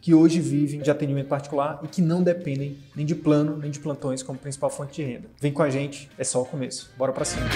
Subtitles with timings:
[0.00, 3.78] que hoje vivem de atendimento particular e que não dependem nem de plano nem de
[3.78, 5.28] plantões como principal fonte de renda.
[5.40, 6.90] Vem com a gente, é só o começo.
[6.96, 7.46] Bora para cima.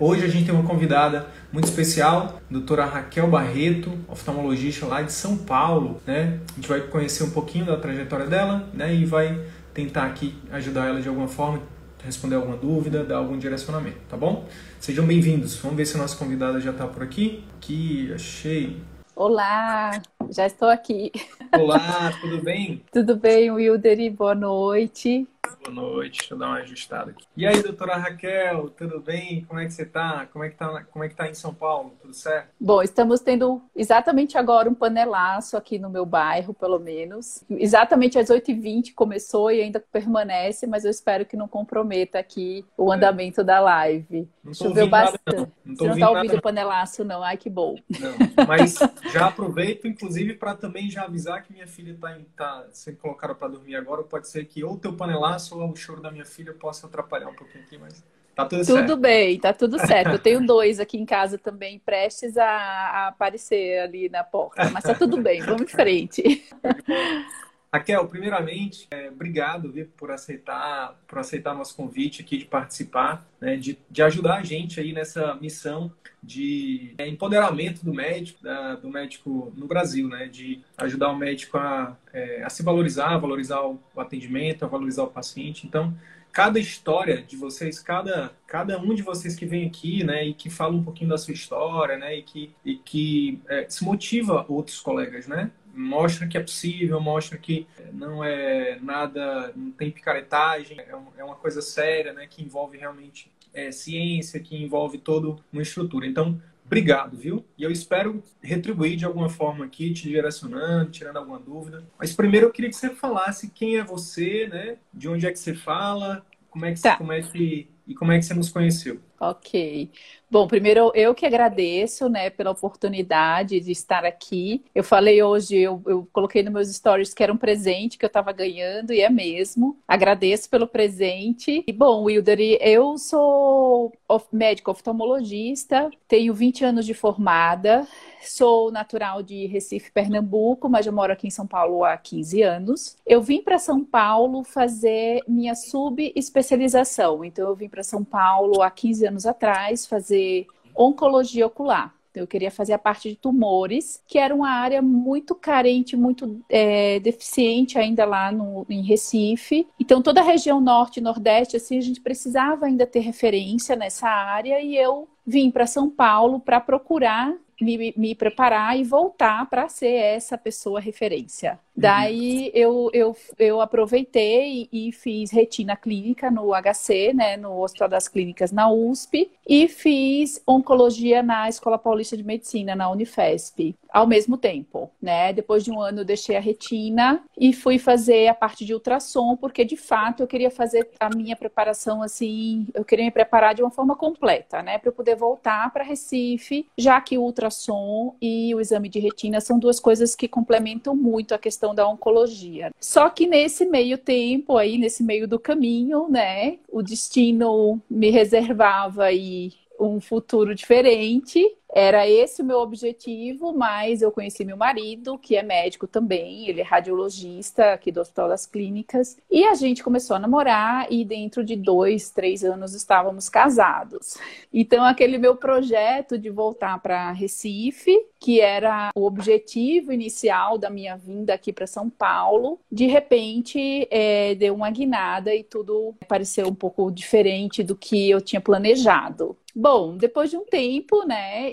[0.00, 5.36] Hoje a gente tem uma convidada muito especial, doutora Raquel Barreto, oftalmologista lá de São
[5.36, 6.38] Paulo, né?
[6.52, 8.94] A gente vai conhecer um pouquinho da trajetória dela, né?
[8.94, 9.40] E vai
[9.74, 11.60] tentar aqui ajudar ela de alguma forma,
[12.04, 14.46] responder alguma dúvida, dar algum direcionamento, tá bom?
[14.80, 15.56] Sejam bem-vindos.
[15.56, 17.44] Vamos ver se a nossa convidada já está por aqui.
[17.56, 18.76] Aqui, achei.
[19.14, 21.10] Olá, já estou aqui.
[21.52, 22.82] Olá, tudo bem?
[22.92, 24.12] tudo bem, Wilder?
[24.12, 25.26] Boa noite.
[25.56, 27.24] Boa noite, deixa eu dar uma ajustada aqui.
[27.36, 29.44] E aí, doutora Raquel, tudo bem?
[29.44, 30.26] Como é que você tá?
[30.32, 31.94] Como é que tá, como é que tá em São Paulo?
[32.00, 32.48] Tudo certo?
[32.60, 37.44] Bom, estamos tendo exatamente agora um panelaço aqui no meu bairro, pelo menos.
[37.50, 42.92] Exatamente às 8h20 começou e ainda permanece, mas eu espero que não comprometa aqui o
[42.92, 42.96] é.
[42.96, 44.28] andamento da live.
[44.48, 45.22] Não Choveu bastante.
[45.26, 45.52] Nada, não.
[45.64, 47.22] Não Você não tá ouvindo o panelaço, não.
[47.22, 47.76] Ai, que bom.
[48.00, 48.78] Não, mas
[49.12, 53.34] já aproveito, inclusive, para também já avisar que minha filha tá, em, tá sendo colocada
[53.34, 54.02] para dormir agora.
[54.02, 57.28] Pode ser que ou o teu panelaço ou o choro da minha filha possa atrapalhar
[57.28, 58.02] um pouquinho aqui, mas
[58.34, 58.86] tá tudo, tudo certo.
[58.86, 60.12] Tudo bem, tá tudo certo.
[60.12, 64.70] Eu tenho dois aqui em casa também, prestes a, a aparecer ali na porta.
[64.70, 66.48] Mas tá tudo bem, vamos em frente.
[67.72, 73.56] Raquel, primeiramente, é, obrigado viu, por aceitar por aceitar nosso convite aqui de participar, né,
[73.56, 78.88] de, de ajudar a gente aí nessa missão de é, empoderamento do médico, da, do
[78.88, 83.60] médico no Brasil, né, de ajudar o médico a, é, a se valorizar, a valorizar
[83.60, 85.66] o, o atendimento, a valorizar o paciente.
[85.66, 85.94] Então,
[86.32, 90.48] cada história de vocês, cada, cada um de vocês que vem aqui, né, e que
[90.48, 94.80] fala um pouquinho da sua história, né, e que, e que é, se motiva outros
[94.80, 100.94] colegas, né, mostra que é possível, mostra que não é nada, não tem picaretagem, é,
[101.16, 106.06] é uma coisa séria, né, que envolve realmente é, ciência, que envolve toda uma estrutura.
[106.06, 107.44] Então, obrigado, viu?
[107.56, 111.84] E eu espero retribuir de alguma forma aqui, te direcionando, tirando alguma dúvida.
[111.98, 114.76] Mas primeiro eu queria que você falasse quem é você, né?
[114.92, 116.96] De onde é que você fala, como é que, tá.
[116.96, 119.00] como é que e como é que você nos conheceu?
[119.20, 119.90] Ok.
[120.30, 124.62] Bom, primeiro eu que agradeço, né, pela oportunidade de estar aqui.
[124.74, 128.08] Eu falei hoje, eu, eu coloquei nos meus stories que era um presente que eu
[128.08, 129.78] estava ganhando e é mesmo.
[129.88, 131.64] Agradeço pelo presente.
[131.66, 133.92] E bom, Wilder, eu sou
[134.30, 137.86] médico oftalmologista, tenho 20 anos de formada.
[138.20, 142.96] Sou natural de Recife, Pernambuco, mas eu moro aqui em São Paulo há 15 anos.
[143.06, 147.24] Eu vim para São Paulo fazer minha subespecialização.
[147.24, 151.94] Então, eu vim para São Paulo há 15 anos atrás fazer oncologia ocular.
[152.14, 156.98] Eu queria fazer a parte de tumores, que era uma área muito carente, muito é,
[157.00, 159.66] deficiente ainda lá no, em Recife.
[159.78, 164.08] Então, toda a região norte e nordeste, assim, a gente precisava ainda ter referência nessa
[164.08, 169.68] área e eu vim para São Paulo para procurar me, me preparar e voltar para
[169.68, 171.58] ser essa pessoa referência.
[171.78, 178.08] Daí eu, eu, eu aproveitei e, fiz retina clínica no HC, né, no Hospital das
[178.08, 184.36] Clínicas na USP, e fiz oncologia na Escola Paulista de Medicina, na Unifesp, ao mesmo
[184.36, 185.32] tempo, né?
[185.32, 189.36] Depois de um ano eu deixei a retina e fui fazer a parte de ultrassom,
[189.36, 193.62] porque de fato eu queria fazer a minha preparação assim, eu queria me preparar de
[193.62, 198.52] uma forma completa, né, para eu poder voltar para Recife, já que o ultrassom e
[198.52, 202.70] o exame de retina são duas coisas que complementam muito a questão da oncologia.
[202.80, 209.04] Só que nesse meio tempo aí, nesse meio do caminho, né, o destino me reservava
[209.04, 215.36] aí um futuro diferente era esse o meu objetivo, mas eu conheci meu marido, que
[215.36, 220.16] é médico também, ele é radiologista aqui do Hospital das Clínicas, e a gente começou
[220.16, 224.16] a namorar e dentro de dois, três anos estávamos casados.
[224.52, 230.96] Então, aquele meu projeto de voltar para Recife, que era o objetivo inicial da minha
[230.96, 236.54] vinda aqui para São Paulo, de repente é, deu uma guinada e tudo pareceu um
[236.54, 239.36] pouco diferente do que eu tinha planejado.
[239.54, 241.50] Bom, depois de um tempo, né,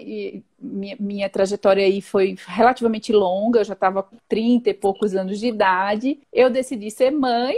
[0.59, 5.39] minha, minha trajetória aí foi relativamente longa, eu já estava com 30 e poucos anos
[5.39, 6.19] de idade.
[6.31, 7.55] Eu decidi ser mãe,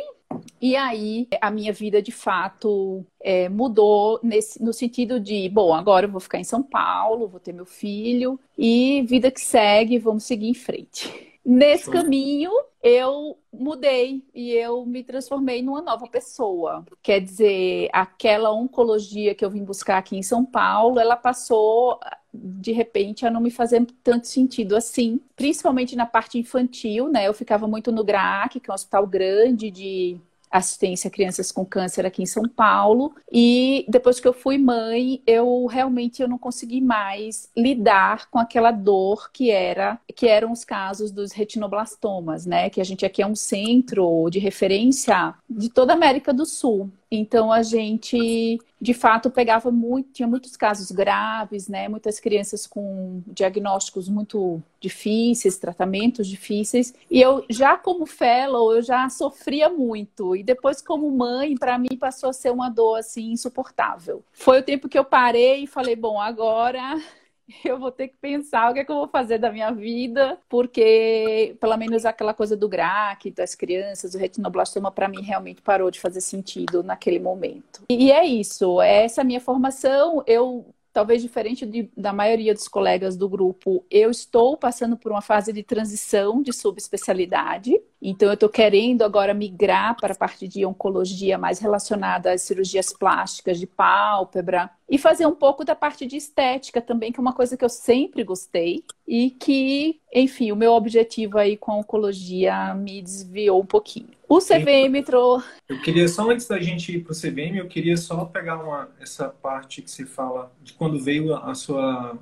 [0.62, 6.06] e aí a minha vida de fato é, mudou nesse, no sentido de, bom, agora
[6.06, 10.24] eu vou ficar em São Paulo, vou ter meu filho e vida que segue, vamos
[10.24, 11.40] seguir em frente.
[11.46, 12.52] Nesse caminho,
[12.84, 16.86] eu mudei e eu me transformei numa nova pessoa.
[17.02, 22.00] Quer dizer, aquela oncologia que eu vim buscar aqui em São Paulo, ela passou
[22.34, 27.28] de repente a não me fazer tanto sentido assim, principalmente na parte infantil, né?
[27.28, 30.20] Eu ficava muito no GRAC, que é um hospital grande de
[30.50, 33.14] assistência a crianças com câncer aqui em São Paulo.
[33.32, 38.72] E depois que eu fui mãe, eu realmente eu não consegui mais lidar com aquela
[38.72, 42.70] dor que era que eram os casos dos retinoblastomas, né?
[42.70, 46.90] Que a gente aqui é um centro de referência de toda a América do Sul.
[47.10, 51.88] Então a gente, de fato, pegava muito, tinha muitos casos graves, né?
[51.88, 56.94] Muitas crianças com diagnósticos muito difíceis, tratamentos difíceis.
[57.10, 60.36] E eu já como fellow, eu já sofria muito.
[60.36, 64.24] E depois como mãe, para mim passou a ser uma dor assim insuportável.
[64.34, 67.02] Foi o tempo que eu parei e falei, bom, agora
[67.64, 70.38] eu vou ter que pensar o que é que eu vou fazer da minha vida,
[70.50, 75.90] porque pelo menos aquela coisa do GRAC, das crianças, o retinoblastoma, para mim realmente parou
[75.90, 77.84] de fazer sentido naquele momento.
[77.90, 80.66] E é isso, essa minha formação, eu
[80.98, 85.54] talvez diferente de, da maioria dos colegas do grupo, eu estou passando por uma fase
[85.54, 87.80] de transição de subespecialidade.
[88.02, 92.92] Então, eu estou querendo agora migrar para a parte de oncologia mais relacionada às cirurgias
[92.92, 97.34] plásticas de pálpebra e fazer um pouco da parte de estética também, que é uma
[97.34, 102.74] coisa que eu sempre gostei e que, enfim, o meu objetivo aí com a oncologia
[102.74, 104.17] me desviou um pouquinho.
[104.30, 105.42] O CVM entrou.
[105.70, 108.90] Eu queria só antes da gente ir para o CVM, eu queria só pegar uma,
[109.00, 112.18] essa parte que você fala de quando veio a sua.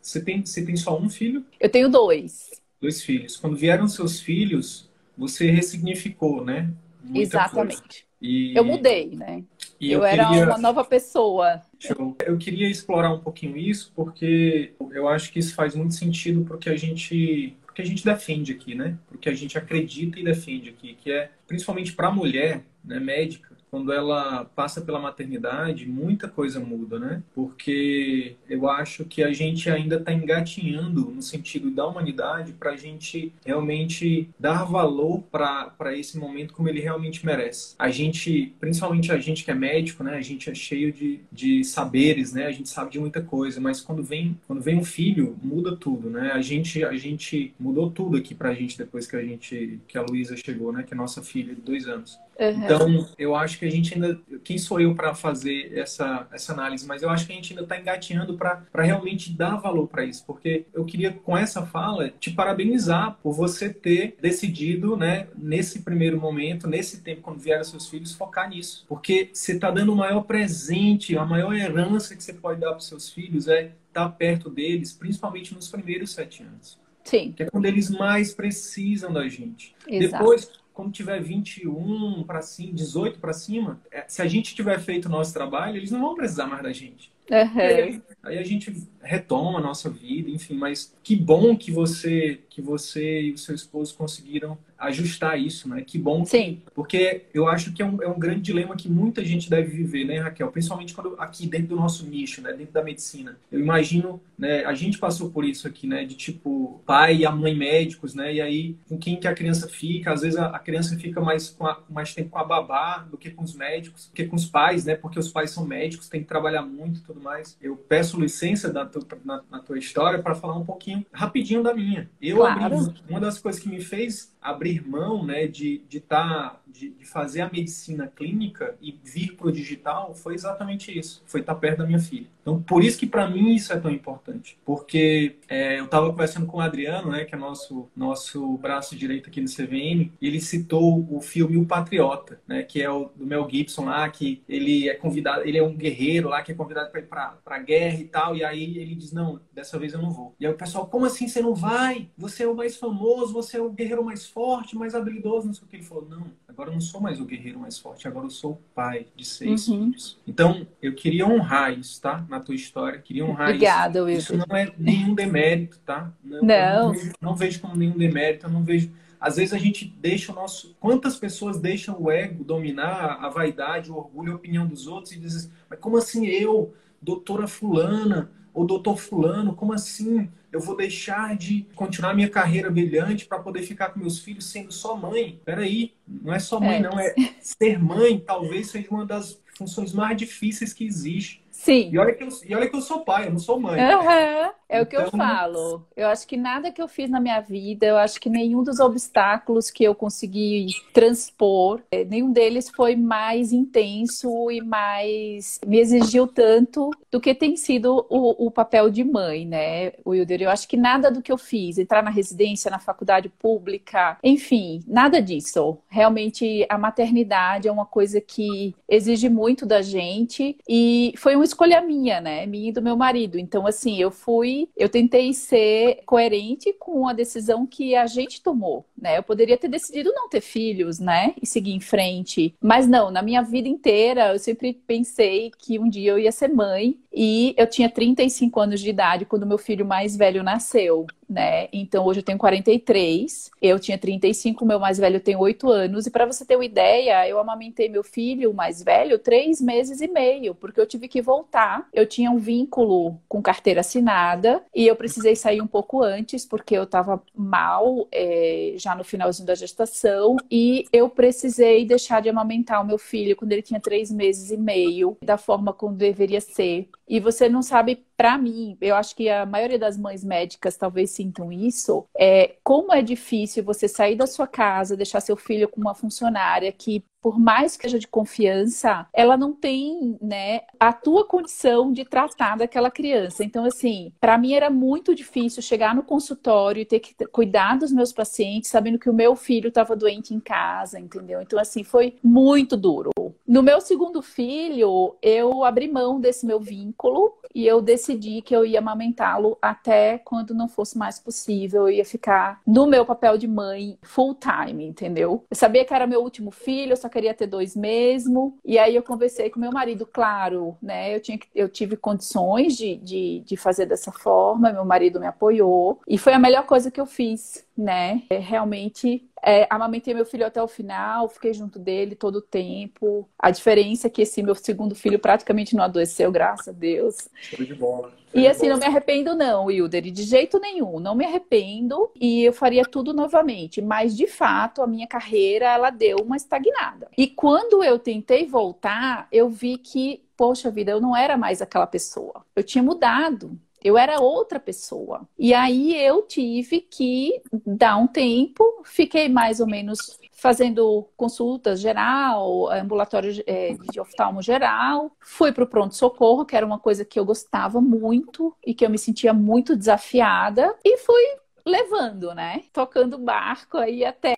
[0.00, 1.44] Você tem, você tem só um filho?
[1.60, 2.50] Eu tenho dois.
[2.80, 3.36] Dois filhos.
[3.36, 6.70] Quando vieram seus filhos, você ressignificou, né?
[7.02, 8.06] Muita Exatamente.
[8.20, 8.56] E...
[8.56, 9.44] Eu mudei, né?
[9.80, 10.44] E eu, eu era queria...
[10.46, 11.62] uma nova pessoa.
[11.78, 12.16] Show.
[12.24, 16.70] Eu queria explorar um pouquinho isso, porque eu acho que isso faz muito sentido porque
[16.70, 18.96] a gente que a gente defende aqui, né?
[19.06, 23.54] Porque a gente acredita e defende aqui, que é principalmente para a mulher, né, médica,
[23.76, 27.22] quando ela passa pela maternidade, muita coisa muda, né?
[27.34, 32.76] Porque eu acho que a gente ainda está engatinhando no sentido da humanidade para a
[32.76, 37.74] gente realmente dar valor para esse momento como ele realmente merece.
[37.78, 40.16] A gente, principalmente a gente que é médico, né?
[40.16, 42.46] A gente é cheio de, de saberes, né?
[42.46, 46.08] A gente sabe de muita coisa, mas quando vem, quando vem um filho, muda tudo,
[46.08, 46.32] né?
[46.32, 49.98] A gente, a gente mudou tudo aqui para a gente depois que a gente, que
[49.98, 50.82] a Luísa chegou, né?
[50.82, 52.18] Que é nossa filha de dois anos.
[52.38, 52.64] Uhum.
[52.64, 54.20] Então, eu acho que a gente ainda.
[54.44, 56.86] Quem sou eu para fazer essa, essa análise?
[56.86, 60.24] Mas eu acho que a gente ainda está engateando para realmente dar valor para isso.
[60.26, 66.20] Porque eu queria, com essa fala, te parabenizar por você ter decidido, né, nesse primeiro
[66.20, 68.84] momento, nesse tempo, quando vieram seus filhos, focar nisso.
[68.86, 72.80] Porque você está dando o maior presente, a maior herança que você pode dar para
[72.80, 76.78] seus filhos é estar tá perto deles, principalmente nos primeiros sete anos.
[77.02, 77.32] Sim.
[77.32, 79.74] Que é quando eles mais precisam da gente.
[79.86, 80.18] Exato.
[80.18, 85.06] Depois quando tiver 21 para cima, 18 para cima, é, se a gente tiver feito
[85.06, 87.10] o nosso trabalho, eles não vão precisar mais da gente.
[87.30, 88.02] Uhum.
[88.26, 93.22] Aí, a gente retoma a nossa vida, enfim, mas que bom que você que você
[93.22, 95.82] e o seu esposo conseguiram ajustar isso, né?
[95.86, 96.24] Que bom.
[96.24, 96.60] Sim.
[96.74, 100.04] porque eu acho que é um, é um grande dilema que muita gente deve viver,
[100.04, 100.50] né, Raquel?
[100.50, 102.52] Principalmente quando aqui dentro do nosso nicho, né?
[102.52, 103.38] Dentro da medicina.
[103.50, 104.64] Eu imagino, né?
[104.64, 106.04] A gente passou por isso aqui, né?
[106.04, 108.34] De tipo, pai e a mãe médicos, né?
[108.34, 110.12] E aí, com quem que a criança fica?
[110.12, 113.16] Às vezes a, a criança fica mais, com a, mais tempo com a babá do
[113.16, 114.94] que com os médicos, do que com os pais, né?
[114.94, 117.56] Porque os pais são médicos, tem que trabalhar muito e tudo mais.
[117.62, 121.74] Eu peço licença da tua, na, na tua história para falar um pouquinho rapidinho da
[121.74, 122.10] minha.
[122.20, 122.76] Eu claro.
[122.76, 127.04] abri, uma das coisas que me fez abrir mão né, de, de, tá, de, de
[127.04, 131.22] fazer a medicina clínica e vir para o digital foi exatamente isso.
[131.26, 132.35] Foi estar tá perto da minha filha.
[132.46, 134.56] Então, por isso que para mim isso é tão importante.
[134.64, 139.28] Porque é, eu estava conversando com o Adriano, né, que é nosso, nosso braço direito
[139.28, 143.26] aqui no CVM, e ele citou o filme O Patriota, né, que é o do
[143.26, 146.88] Mel Gibson lá, que ele é convidado, ele é um guerreiro lá que é convidado
[146.92, 150.00] para ir para a guerra e tal, e aí ele diz: Não, dessa vez eu
[150.00, 150.32] não vou.
[150.38, 152.08] E aí o pessoal, como assim você não vai?
[152.16, 155.64] Você é o mais famoso, você é o guerreiro mais forte, mais habilidoso, não sei
[155.64, 155.76] o que.
[155.76, 158.52] Ele falou: Não, agora eu não sou mais o guerreiro mais forte, agora eu sou
[158.52, 159.86] o pai de seis uhum.
[159.86, 160.18] filhos.
[160.26, 162.24] Então, eu queria honrar isso, tá?
[162.28, 164.34] Na tua história, queria honrar Obrigada, isso.
[164.34, 166.12] Isso não é nenhum demérito, tá?
[166.22, 166.42] Não.
[166.42, 166.92] Não.
[166.92, 168.90] Vejo, não vejo como nenhum demérito, eu não vejo.
[169.20, 170.76] Às vezes a gente deixa o nosso.
[170.78, 175.18] Quantas pessoas deixam o ego dominar a vaidade, o orgulho, a opinião dos outros e
[175.18, 180.30] dizem, mas como assim eu, doutora Fulana, ô doutor fulano, como assim?
[180.50, 184.72] Eu vou deixar de continuar minha carreira brilhante para poder ficar com meus filhos sendo
[184.72, 185.38] só mãe?
[185.44, 186.80] Peraí, não é só mãe, é.
[186.80, 191.44] não, é ser mãe talvez seja uma das funções mais difíceis que existe.
[191.66, 191.90] Sim.
[191.92, 193.80] E olha, que eu, e olha que eu sou pai, eu não sou mãe.
[193.80, 194.52] Uhum.
[194.68, 195.86] É o que eu então, falo.
[195.96, 198.80] Eu acho que nada que eu fiz na minha vida, eu acho que nenhum dos
[198.80, 206.26] obstáculos que eu consegui transpor, eh, nenhum deles foi mais intenso e mais me exigiu
[206.26, 210.42] tanto do que tem sido o, o papel de mãe, né, Wilder?
[210.42, 214.82] Eu acho que nada do que eu fiz, entrar na residência, na faculdade pública, enfim,
[214.86, 215.78] nada disso.
[215.88, 221.80] Realmente a maternidade é uma coisa que exige muito da gente e foi uma escolha
[221.80, 223.38] minha, né, minha e do meu marido.
[223.38, 228.84] Então, assim, eu fui eu tentei ser coerente com a decisão que a gente tomou,
[228.96, 229.18] né?
[229.18, 231.34] Eu poderia ter decidido não ter filhos, né?
[231.40, 232.54] E seguir em frente.
[232.60, 236.48] Mas não, na minha vida inteira, eu sempre pensei que um dia eu ia ser
[236.48, 241.68] mãe e eu tinha 35 anos de idade quando meu filho mais velho nasceu né?
[241.72, 246.10] Então hoje eu tenho 43, eu tinha 35, meu mais velho tem 8 anos, e
[246.10, 250.54] para você ter uma ideia, eu amamentei meu filho mais velho três meses e meio,
[250.54, 251.88] porque eu tive que voltar.
[251.92, 256.76] Eu tinha um vínculo com carteira assinada e eu precisei sair um pouco antes, porque
[256.76, 262.82] eu estava mal é, já no finalzinho da gestação, e eu precisei deixar de amamentar
[262.82, 266.88] o meu filho quando ele tinha três meses e meio, da forma como deveria ser.
[267.08, 271.10] E você não sabe para mim, eu acho que a maioria das mães médicas talvez
[271.16, 275.80] sintam isso, é como é difícil você sair da sua casa, deixar seu filho com
[275.80, 281.24] uma funcionária que por mais que seja de confiança, ela não tem, né, a tua
[281.24, 283.42] condição de tratar daquela criança.
[283.42, 287.90] Então, assim, para mim era muito difícil chegar no consultório e ter que cuidar dos
[287.90, 291.42] meus pacientes, sabendo que o meu filho estava doente em casa, entendeu?
[291.42, 293.10] Então, assim, foi muito duro.
[293.44, 298.66] No meu segundo filho, eu abri mão desse meu vínculo e eu decidi que eu
[298.66, 301.88] ia amamentá-lo até quando não fosse mais possível.
[301.88, 305.44] Eu ia ficar no meu papel de mãe full time, entendeu?
[305.50, 308.58] Eu sabia que era meu último filho, eu só queria ter dois mesmo.
[308.62, 311.16] E aí eu conversei com meu marido, claro, né?
[311.16, 315.98] Eu, tinha, eu tive condições de, de, de fazer dessa forma, meu marido me apoiou.
[316.06, 318.22] E foi a melhor coisa que eu fiz, né?
[318.28, 323.26] É, realmente é, amamentei meu filho até o final, fiquei junto dele todo o tempo.
[323.38, 327.30] A diferença é que esse meu segundo filho praticamente não adoeceu, graças a Deus.
[327.40, 328.12] Show de bola.
[328.36, 331.00] E assim, não me arrependo, não, Wilder, de jeito nenhum.
[331.00, 333.80] Não me arrependo e eu faria tudo novamente.
[333.80, 337.08] Mas, de fato, a minha carreira ela deu uma estagnada.
[337.16, 341.86] E quando eu tentei voltar, eu vi que, poxa vida, eu não era mais aquela
[341.86, 342.44] pessoa.
[342.54, 343.58] Eu tinha mudado.
[343.82, 345.28] Eu era outra pessoa.
[345.38, 352.70] E aí eu tive que dar um tempo, fiquei mais ou menos fazendo consultas geral,
[352.70, 355.10] ambulatório é, de oftalmo geral.
[355.18, 358.90] Fui para o pronto-socorro, que era uma coisa que eu gostava muito e que eu
[358.90, 360.76] me sentia muito desafiada.
[360.84, 361.22] E fui
[361.66, 362.62] levando, né?
[362.72, 364.36] Tocando barco aí até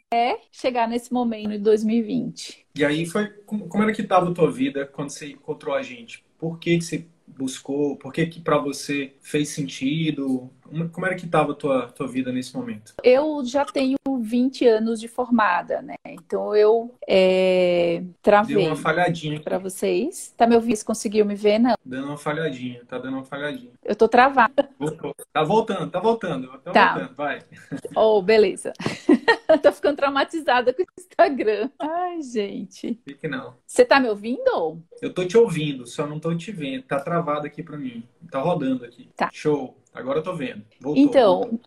[0.50, 2.67] chegar nesse momento de 2020.
[2.75, 6.25] E aí foi como era que estava a tua vida quando você encontrou a gente?
[6.38, 7.97] Por que, que você buscou?
[7.97, 10.50] Por que, que para você fez sentido?
[10.93, 12.95] Como era que estava a tua, tua vida nesse momento?
[13.03, 15.97] Eu já tenho 20 anos de formada, né?
[16.07, 18.57] Então eu é, travei.
[18.57, 19.41] Deu uma falhadinha.
[19.41, 20.35] Para vocês.
[20.37, 20.77] Tá me ouvindo?
[20.77, 21.59] Você conseguiu me ver?
[21.59, 21.75] Não.
[21.85, 22.83] Dando uma falhadinha.
[22.87, 23.73] Tá dando uma falhadinha.
[23.85, 24.69] Eu tô travada.
[24.79, 25.15] Voltou.
[25.33, 26.49] Tá voltando, tá voltando.
[26.65, 26.93] Tá, tá.
[26.95, 27.43] voltando, vai.
[27.95, 28.73] Oh, beleza.
[29.63, 31.71] tô ficando traumatizada com o Instagram.
[31.79, 33.01] Ai, gente.
[33.05, 33.55] Fique não.
[33.67, 34.81] Você tá me ouvindo?
[35.01, 36.83] Eu tô te ouvindo, só não tô te vendo.
[36.83, 38.05] Tá travado aqui para mim.
[38.31, 39.09] Tá rodando aqui.
[39.17, 39.31] Tá.
[39.33, 39.77] Show.
[39.99, 40.64] Agora eu tô vendo.
[40.81, 41.61] Voltou, então, voltou.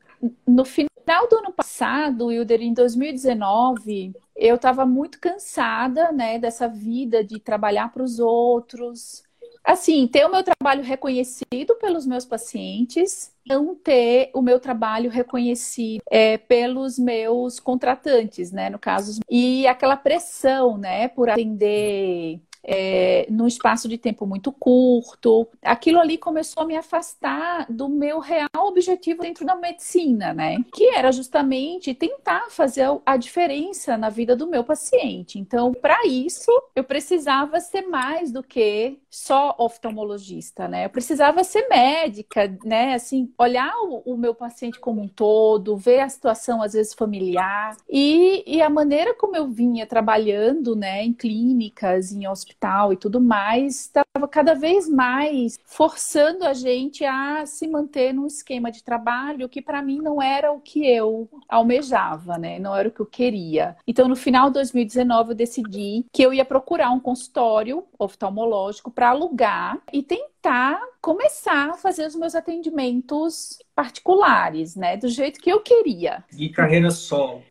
[0.47, 7.23] no final do ano passado, Wilder, em 2019, eu estava muito cansada, né, dessa vida
[7.23, 9.21] de trabalhar para os outros.
[9.63, 16.01] Assim, ter o meu trabalho reconhecido pelos meus pacientes, não ter o meu trabalho reconhecido
[16.09, 23.48] é, pelos meus contratantes, né, no caso, e aquela pressão, né, por atender é, num
[23.48, 25.48] espaço de tempo muito curto.
[25.62, 30.63] Aquilo ali começou a me afastar do meu real objetivo dentro da medicina, né?
[30.74, 35.39] Que era justamente tentar fazer a diferença na vida do meu paciente.
[35.39, 40.86] Então, para isso, eu precisava ser mais do que só oftalmologista, né?
[40.86, 42.94] Eu precisava ser médica, né?
[42.94, 47.75] Assim, olhar o, o meu paciente como um todo, ver a situação às vezes familiar
[47.89, 52.98] e, e a maneira como eu vinha trabalhando, né, em clínicas, em hospitais hospital e
[52.98, 58.84] tudo mais, estava cada vez mais forçando a gente a se manter num esquema de
[58.84, 62.60] trabalho que para mim não era o que eu almejava, né?
[62.60, 63.75] Não era o que eu queria.
[63.88, 69.10] Então, no final de 2019, eu decidi que eu ia procurar um consultório oftalmológico para
[69.10, 74.95] alugar e tentar tentar começar a fazer os meus atendimentos particulares, né?
[74.95, 76.23] Do jeito que eu queria.
[76.38, 77.41] E carreira solo.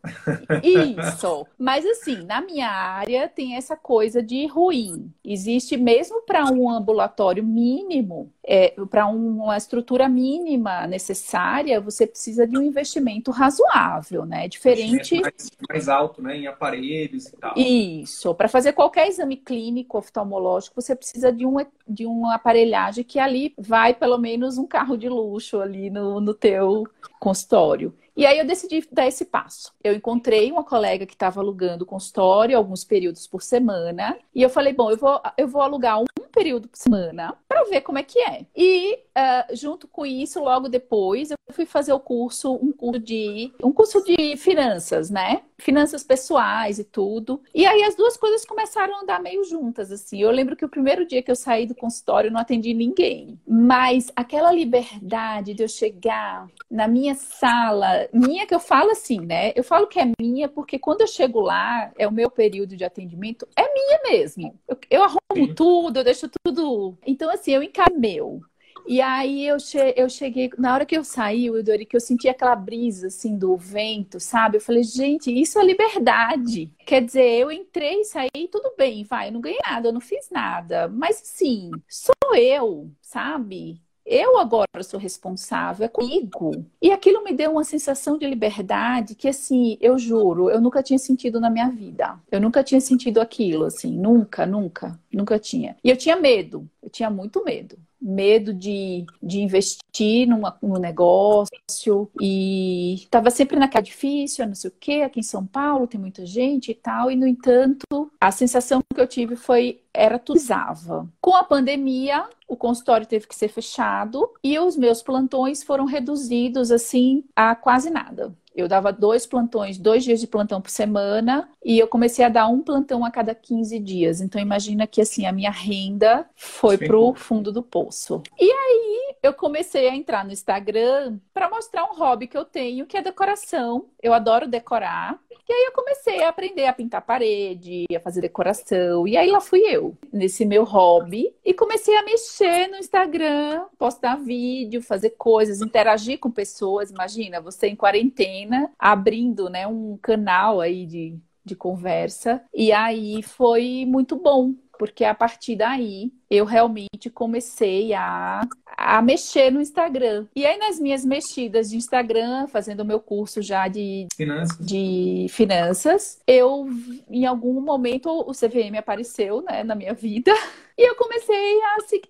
[0.63, 1.45] Isso.
[1.59, 5.11] Mas assim, na minha área tem essa coisa de ruim.
[5.25, 12.57] Existe mesmo para um ambulatório mínimo, é, para uma estrutura mínima necessária, você precisa de
[12.57, 14.47] um investimento razoável, né?
[14.47, 15.19] Diferente.
[15.19, 16.37] Mais, mais alto, né?
[16.37, 17.53] Em aparelhos e tal.
[17.57, 18.33] Isso.
[18.35, 23.53] Para fazer qualquer exame clínico oftalmológico, você precisa de, um, de uma aparelhagem que ali
[23.57, 26.87] vai pelo menos um carro de luxo ali no, no teu
[27.19, 27.93] consultório.
[28.21, 29.73] E aí eu decidi dar esse passo.
[29.83, 34.15] Eu encontrei uma colega que estava alugando o consultório alguns períodos por semana.
[34.35, 37.81] E eu falei, bom, eu vou, eu vou alugar um período por semana para ver
[37.81, 38.45] como é que é.
[38.55, 43.51] E uh, junto com isso, logo depois, eu fui fazer o curso, um curso de
[43.63, 45.41] um curso de finanças, né?
[45.57, 47.41] Finanças pessoais e tudo.
[47.53, 50.21] E aí as duas coisas começaram a andar meio juntas, assim.
[50.21, 53.39] Eu lembro que o primeiro dia que eu saí do consultório eu não atendi ninguém.
[53.47, 59.51] Mas aquela liberdade de eu chegar na minha sala, minha que eu falo assim, né?
[59.55, 62.83] Eu falo que é minha porque quando eu chego lá, é o meu período de
[62.83, 64.59] atendimento, é minha mesmo.
[64.67, 65.53] Eu, eu arrumo Sim.
[65.53, 66.97] tudo, eu deixo tudo.
[67.05, 68.41] Então, assim, eu encaro meu.
[68.87, 71.99] E aí eu, che eu cheguei, na hora que eu saí, o Idori, que eu
[72.01, 74.57] senti aquela brisa assim do vento, sabe?
[74.57, 76.71] Eu falei, gente, isso é liberdade.
[76.85, 80.29] Quer dizer, eu entrei, saí, tudo bem, vai, eu não ganhei nada, eu não fiz
[80.31, 80.87] nada.
[80.87, 83.81] Mas sim, sou eu, sabe?
[84.13, 86.65] Eu agora sou responsável, é comigo.
[86.81, 90.99] E aquilo me deu uma sensação de liberdade que, assim, eu juro, eu nunca tinha
[90.99, 92.19] sentido na minha vida.
[92.29, 95.77] Eu nunca tinha sentido aquilo, assim, nunca, nunca, nunca tinha.
[95.81, 102.09] E eu tinha medo, eu tinha muito medo medo de, de investir numa, num negócio
[102.19, 106.25] e estava sempre naquela difícil, não sei o quê, aqui em São Paulo tem muita
[106.25, 111.07] gente e tal, e no entanto, a sensação que eu tive foi era tuzava.
[111.21, 116.71] Com a pandemia, o consultório teve que ser fechado e os meus plantões foram reduzidos
[116.71, 118.33] assim a quase nada.
[118.55, 122.47] Eu dava dois plantões, dois dias de plantão por semana, e eu comecei a dar
[122.47, 124.21] um plantão a cada 15 dias.
[124.21, 126.87] Então imagina que assim a minha renda foi Sim.
[126.87, 128.21] pro fundo do poço.
[128.39, 132.85] E aí eu comecei a entrar no Instagram para mostrar um hobby que eu tenho,
[132.85, 133.89] que é decoração.
[134.01, 135.19] Eu adoro decorar.
[135.47, 139.07] E aí eu comecei a aprender a pintar parede, a fazer decoração.
[139.07, 144.15] E aí lá fui eu, nesse meu hobby, e comecei a mexer no Instagram, postar
[144.15, 146.89] vídeo, fazer coisas, interagir com pessoas.
[146.89, 152.43] Imagina, você em quarentena, abrindo, né, um canal aí de de conversa.
[152.53, 158.41] E aí foi muito bom, porque a partir daí eu realmente comecei a,
[158.77, 160.25] a mexer no Instagram.
[160.35, 164.65] E aí, nas minhas mexidas de Instagram, fazendo o meu curso já de finanças.
[164.65, 166.67] de finanças, eu,
[167.09, 170.31] em algum momento, o CVM apareceu né, na minha vida.
[170.77, 171.59] E eu comecei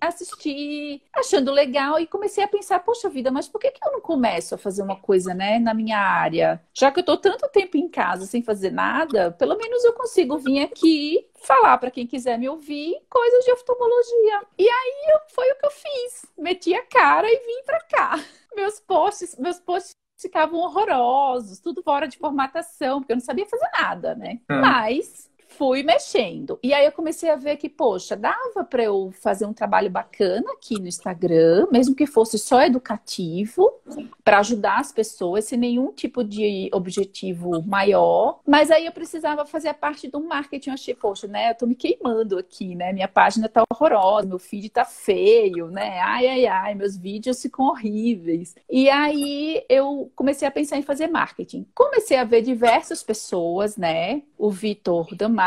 [0.00, 3.92] a assistir, achando legal, e comecei a pensar, poxa vida, mas por que, que eu
[3.92, 6.62] não começo a fazer uma coisa, né, na minha área?
[6.72, 10.38] Já que eu tô tanto tempo em casa sem fazer nada, pelo menos eu consigo
[10.38, 14.42] vir aqui falar para quem quiser me ouvir coisas de oftalmologia.
[14.58, 16.26] E aí foi o que eu fiz.
[16.38, 18.24] Meti a cara e vim para cá.
[18.54, 23.68] Meus posts, meus posts ficavam horrorosos, tudo fora de formatação, porque eu não sabia fazer
[23.72, 24.40] nada, né?
[24.48, 24.60] Ah.
[24.60, 26.58] Mas fui mexendo.
[26.62, 30.50] E aí eu comecei a ver que, poxa, dava para eu fazer um trabalho bacana
[30.52, 33.72] aqui no Instagram, mesmo que fosse só educativo,
[34.24, 38.40] para ajudar as pessoas, sem nenhum tipo de objetivo maior.
[38.46, 40.70] Mas aí eu precisava fazer a parte do marketing.
[40.70, 42.92] Eu achei, poxa, né, eu tô me queimando aqui, né?
[42.92, 46.00] Minha página tá horrorosa, meu feed tá feio, né?
[46.00, 48.54] Ai, ai, ai, meus vídeos ficam horríveis.
[48.70, 51.66] E aí eu comecei a pensar em fazer marketing.
[51.74, 54.22] Comecei a ver diversas pessoas, né?
[54.38, 55.41] O Vitor Damasio,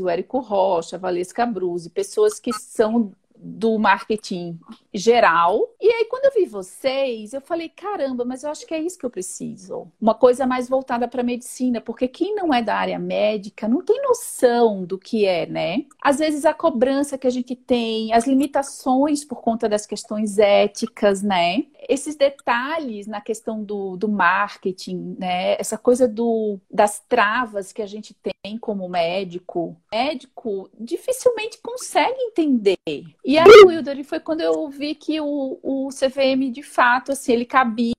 [0.00, 4.58] O Érico Rocha, Valesca Bruse, pessoas que são do marketing
[4.98, 5.74] geral.
[5.80, 8.98] E aí, quando eu vi vocês, eu falei: caramba, mas eu acho que é isso
[8.98, 9.90] que eu preciso.
[10.00, 14.00] Uma coisa mais voltada para medicina, porque quem não é da área médica não tem
[14.02, 15.84] noção do que é, né?
[16.02, 21.22] Às vezes a cobrança que a gente tem, as limitações por conta das questões éticas,
[21.22, 21.64] né?
[21.88, 25.56] Esses detalhes na questão do, do marketing, né?
[25.58, 29.76] Essa coisa do, das travas que a gente tem como médico.
[29.92, 32.76] Médico dificilmente consegue entender.
[33.24, 37.44] E aí, Wilder, foi quando eu vi que o, o CVM, de fato, assim, ele
[37.44, 37.94] cabia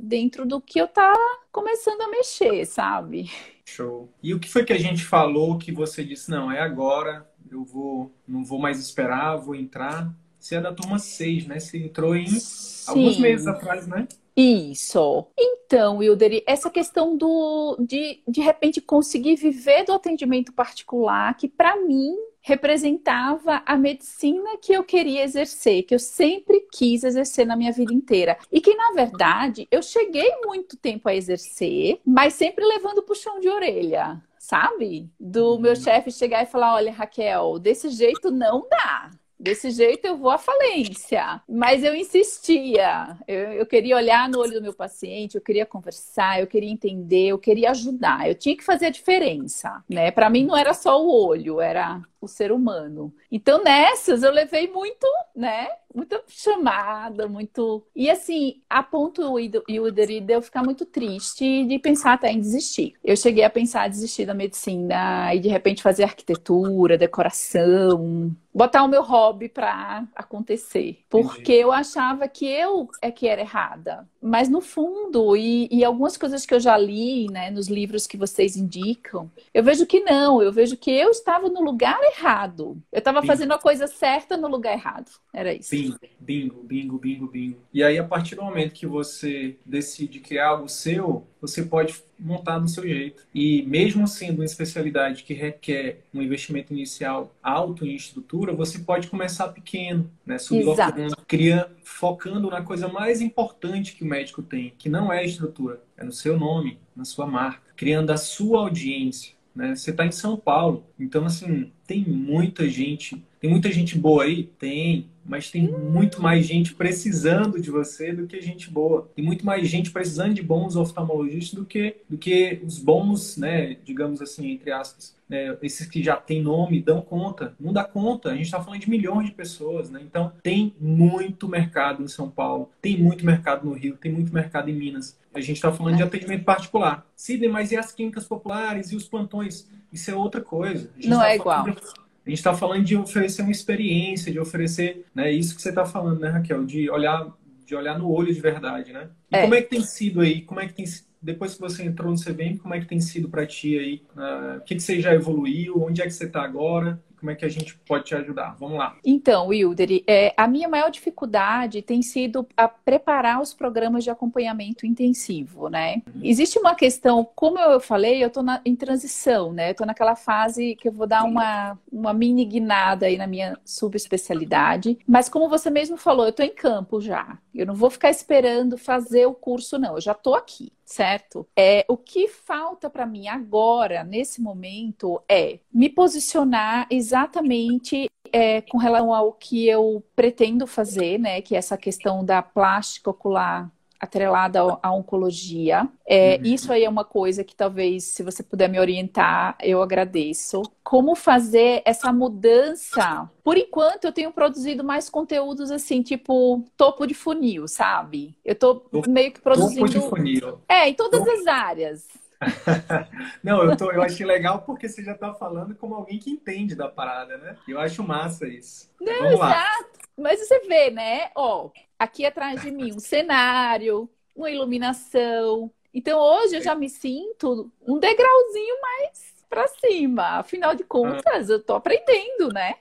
[0.00, 1.12] dentro do que eu tá
[1.52, 3.30] começando a mexer, sabe?
[3.64, 4.08] Show.
[4.22, 7.64] E o que foi que a gente falou que você disse, não, é agora, eu
[7.64, 10.12] vou, não vou mais esperar, vou entrar?
[10.38, 11.58] Você é da turma 6, né?
[11.58, 12.90] Você entrou em Sim.
[12.90, 14.06] alguns meses atrás, né?
[14.36, 15.26] Isso.
[15.36, 21.74] Então, Wilder, essa questão do de de repente conseguir viver do atendimento particular, que para
[21.76, 22.14] mim
[22.46, 27.92] representava a medicina que eu queria exercer, que eu sempre quis exercer na minha vida
[27.92, 28.38] inteira.
[28.52, 33.48] E que, na verdade, eu cheguei muito tempo a exercer, mas sempre levando puxão de
[33.48, 35.10] orelha sabe?
[35.18, 35.60] Do uhum.
[35.60, 39.10] meu chefe chegar e falar: olha, Raquel, desse jeito não dá.
[39.38, 41.42] Desse jeito eu vou à falência.
[41.48, 43.16] Mas eu insistia.
[43.28, 47.28] Eu, eu, queria olhar no olho do meu paciente, eu queria conversar, eu queria entender,
[47.28, 48.28] eu queria ajudar.
[48.28, 50.10] Eu tinha que fazer a diferença, né?
[50.10, 53.14] Para mim não era só o olho, era o ser humano.
[53.30, 55.68] Então nessas eu levei muito, né?
[55.96, 57.82] Muita chamada, muito.
[57.96, 62.38] E assim, a ponto e o de eu ficar muito triste de pensar até em
[62.38, 62.92] desistir.
[63.02, 68.84] Eu cheguei a pensar em desistir da medicina e de repente fazer arquitetura, decoração, botar
[68.84, 71.00] o meu hobby para acontecer.
[71.10, 71.58] Porque Entendi.
[71.58, 74.08] eu achava que eu é que era errada.
[74.20, 78.16] Mas no fundo, e, e, algumas coisas que eu já li, né, nos livros que
[78.16, 82.82] vocês indicam, eu vejo que não, eu vejo que eu estava no lugar errado.
[82.90, 85.10] Eu estava fazendo a coisa certa no lugar errado.
[85.32, 85.68] Era isso.
[85.86, 87.56] Bingo, bingo, bingo, bingo, bingo.
[87.72, 91.94] E aí, a partir do momento que você decide que é algo seu, você pode
[92.18, 93.22] montar do seu jeito.
[93.34, 99.08] E mesmo sendo uma especialidade que requer um investimento inicial alto em estrutura, você pode
[99.08, 100.38] começar pequeno, né?
[100.38, 105.24] Sublocando, cria, focando na coisa mais importante que o médico tem, que não é a
[105.24, 109.36] estrutura, é no seu nome, na sua marca, criando a sua audiência.
[109.54, 109.74] Né?
[109.74, 114.50] Você está em São Paulo, então assim tem muita gente, tem muita gente boa aí,
[114.58, 119.08] tem, mas tem muito mais gente precisando de você do que gente boa.
[119.14, 123.76] Tem muito mais gente precisando de bons oftalmologistas do que, do que os bons, né,
[123.84, 125.14] digamos assim, entre aspas.
[125.28, 127.54] né esses que já têm nome dão conta.
[127.60, 128.30] Não dá conta.
[128.30, 130.00] A gente está falando de milhões de pessoas, né?
[130.02, 134.68] Então tem muito mercado em São Paulo, tem muito mercado no Rio, tem muito mercado
[134.68, 135.16] em Minas.
[135.32, 137.06] A gente está falando de atendimento particular.
[137.14, 139.68] Sidney, mas e as clínicas populares e os plantões?
[139.92, 140.90] Isso é outra coisa.
[141.04, 141.64] Não tá é igual.
[141.64, 145.68] De a gente está falando de oferecer uma experiência, de oferecer, né, isso que você
[145.68, 147.32] está falando, né, Raquel, de olhar,
[147.64, 149.08] de olhar no olho de verdade, né?
[149.30, 149.42] E é.
[149.42, 150.42] como é que tem sido aí?
[150.42, 150.84] Como é que tem
[151.22, 154.02] depois que você entrou no CBM, como é que tem sido para ti aí?
[154.14, 155.82] Uh, o que, que você já evoluiu?
[155.82, 157.02] Onde é que você está agora?
[157.18, 158.56] Como é que a gente pode te ajudar?
[158.58, 158.96] Vamos lá.
[159.04, 164.86] Então, Wilder, é, a minha maior dificuldade tem sido a preparar os programas de acompanhamento
[164.86, 166.02] intensivo, né?
[166.06, 166.20] Uhum.
[166.22, 169.68] Existe uma questão, como eu falei, eu estou em transição, né?
[169.68, 173.58] Eu estou naquela fase que eu vou dar uma, uma mini guinada aí na minha
[173.64, 177.38] subespecialidade, mas como você mesmo falou, eu estou em campo já.
[177.54, 179.94] Eu não vou ficar esperando fazer o curso, não.
[179.94, 181.46] Eu já estou aqui certo?
[181.54, 188.78] É, o que falta para mim agora, nesse momento, é me posicionar exatamente é, com
[188.78, 191.42] relação ao que eu pretendo fazer, né?
[191.42, 193.70] Que é essa questão da plástica ocular
[194.00, 195.88] atrelada à oncologia.
[196.06, 196.44] É, uhum.
[196.44, 200.62] Isso aí é uma coisa que talvez, se você puder me orientar, eu agradeço.
[200.82, 203.30] Como fazer essa mudança?
[203.42, 208.36] Por enquanto, eu tenho produzido mais conteúdos assim, tipo topo de funil, sabe?
[208.44, 209.86] Eu tô meio que produzindo.
[209.86, 210.60] Topo de funil.
[210.68, 211.32] É, em todas topo...
[211.32, 212.06] as áreas.
[213.42, 216.74] Não, eu, tô, eu achei legal porque você já está falando como alguém que entende
[216.74, 217.56] da parada, né?
[217.66, 218.90] Eu acho massa isso.
[219.00, 219.48] Não, Vamos exato.
[219.48, 219.86] Lá.
[220.18, 221.30] Mas você vê, né?
[221.34, 225.70] Ó, aqui atrás de mim um cenário, uma iluminação.
[225.92, 230.38] Então hoje eu já me sinto um degrauzinho mais para cima.
[230.38, 232.74] Afinal de contas, eu tô aprendendo, né?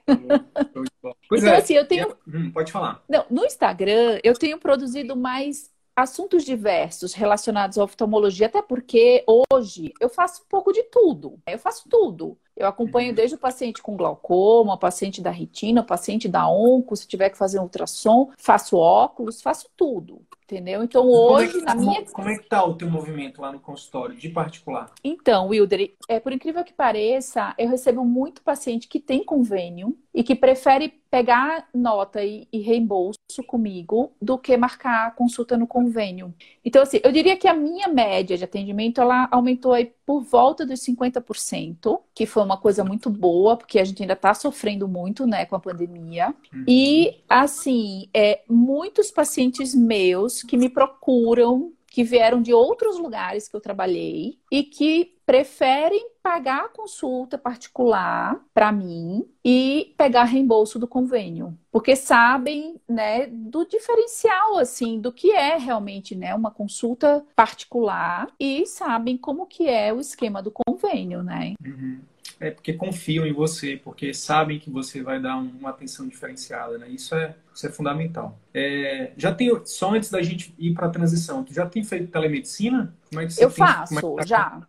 [1.29, 1.57] Pois então, é.
[1.57, 2.15] assim, eu tenho.
[2.27, 3.03] Hum, pode falar.
[3.07, 9.93] Não, no Instagram, eu tenho produzido mais assuntos diversos relacionados à oftalmologia, até porque hoje
[10.01, 11.39] eu faço um pouco de tudo.
[11.47, 12.37] Eu faço tudo.
[12.55, 13.15] Eu acompanho uhum.
[13.15, 17.29] desde o paciente com glaucoma, o paciente da retina, o paciente da onco, se tiver
[17.29, 20.21] que fazer um ultrassom, faço óculos, faço tudo.
[20.45, 20.83] Entendeu?
[20.83, 22.05] Então hoje, como é que, na minha.
[22.05, 24.91] Como é que tá o teu movimento lá no consultório, de particular?
[25.03, 30.23] Então, Wilder, é, por incrível que pareça, eu recebo muito paciente que tem convênio e
[30.23, 36.31] que prefere pegar nota e, e reembolso comigo do que marcar consulta no convênio.
[36.63, 40.65] Então, assim, eu diria que a minha média de atendimento ela aumentou aí por volta
[40.65, 45.25] dos 50%, que foi uma coisa muito boa, porque a gente ainda está sofrendo muito,
[45.25, 46.33] né, com a pandemia.
[46.53, 46.63] Uhum.
[46.67, 53.55] E, assim, é, muitos pacientes meus que me procuram, que vieram de outros lugares que
[53.55, 60.89] eu trabalhei e que preferem pagar a consulta particular para mim e pegar reembolso do
[60.89, 68.27] convênio, porque sabem, né, do diferencial assim, do que é realmente, né, uma consulta particular
[68.37, 71.53] e sabem como que é o esquema do convênio, né?
[71.65, 72.01] Uhum.
[72.39, 76.89] É porque confiam em você, porque sabem que você vai dar uma atenção diferenciada, né?
[76.89, 78.37] Isso é, isso é fundamental.
[78.53, 82.11] É, já tem, só antes da gente ir para a transição, tu já tem feito
[82.11, 82.93] telemedicina?
[83.09, 84.25] Como é que você Eu tem, faço, é tá?
[84.25, 84.61] já.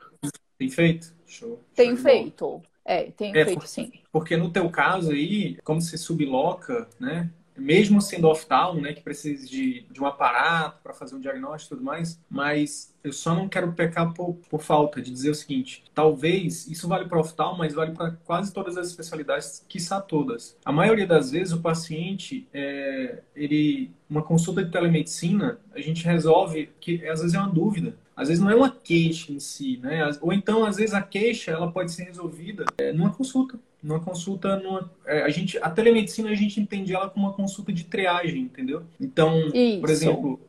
[0.58, 1.14] Tem feito?
[1.26, 1.60] Show.
[1.74, 2.62] Tenho feito.
[2.84, 3.92] É, tenho é, feito por, sim.
[4.12, 7.28] Porque no teu caso aí, como você subloca, né?
[7.56, 11.76] Mesmo sendo off-town, né, que precisa de, de um aparato para fazer um diagnóstico e
[11.76, 15.84] tudo mais, mas eu só não quero pecar por, por falta de dizer o seguinte:
[15.94, 20.56] talvez isso vale para off-town, mas vale para quase todas as especialidades, quiçá todas.
[20.64, 26.70] A maioria das vezes o paciente, é, ele, uma consulta de telemedicina, a gente resolve
[26.80, 27.96] que às vezes é uma dúvida.
[28.16, 30.08] Às vezes não é uma queixa em si, né?
[30.22, 34.58] Ou então, às vezes, a queixa ela pode ser resolvida é, numa consulta numa consulta,
[34.58, 38.42] numa, é, a gente, a telemedicina a gente entende ela como uma consulta de triagem,
[38.42, 38.84] entendeu?
[39.00, 39.80] Então, Isso.
[39.80, 40.40] por exemplo,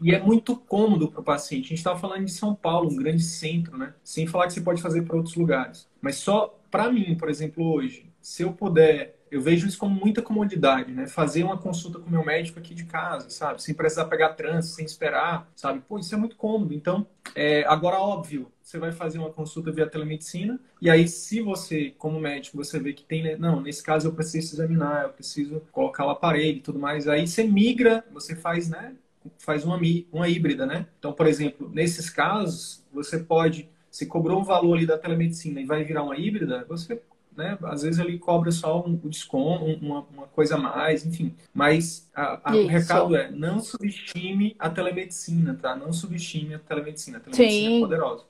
[0.00, 1.66] e, é muito cômodo para o paciente.
[1.66, 3.94] A gente estava falando de São Paulo, um grande centro, né?
[4.04, 5.88] Sem falar que você pode fazer para outros lugares.
[6.00, 10.22] Mas só para mim, por exemplo, hoje, se eu puder eu vejo isso como muita
[10.22, 11.06] comodidade, né?
[11.06, 13.62] Fazer uma consulta com meu médico aqui de casa, sabe?
[13.62, 15.80] Sem precisar pegar trânsito, sem esperar, sabe?
[15.86, 16.74] Pô, isso é muito cômodo.
[16.74, 21.94] Então, é, agora, óbvio, você vai fazer uma consulta via telemedicina e aí, se você,
[21.98, 23.36] como médico, você vê que tem, né?
[23.36, 27.26] não, nesse caso eu preciso examinar, eu preciso colocar o aparelho e tudo mais, aí
[27.26, 28.94] você migra, você faz, né?
[29.38, 29.78] Faz uma,
[30.12, 30.86] uma híbrida, né?
[30.98, 35.64] Então, por exemplo, nesses casos, você pode se cobrou um valor ali da telemedicina e
[35.64, 37.00] vai virar uma híbrida, você
[37.38, 37.56] né?
[37.62, 41.36] Às vezes ele cobra só um, um desconto, uma, uma, coisa a mais, enfim.
[41.54, 45.76] Mas a, a, o recado é não subestime a telemedicina, tá?
[45.76, 47.18] Não subestime a telemedicina.
[47.18, 47.76] A telemedicina é Sim.
[47.76, 48.24] é poderosa.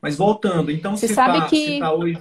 [0.00, 1.80] Mas voltando, então você sabe tá, que...
[1.80, 2.18] tá hoje.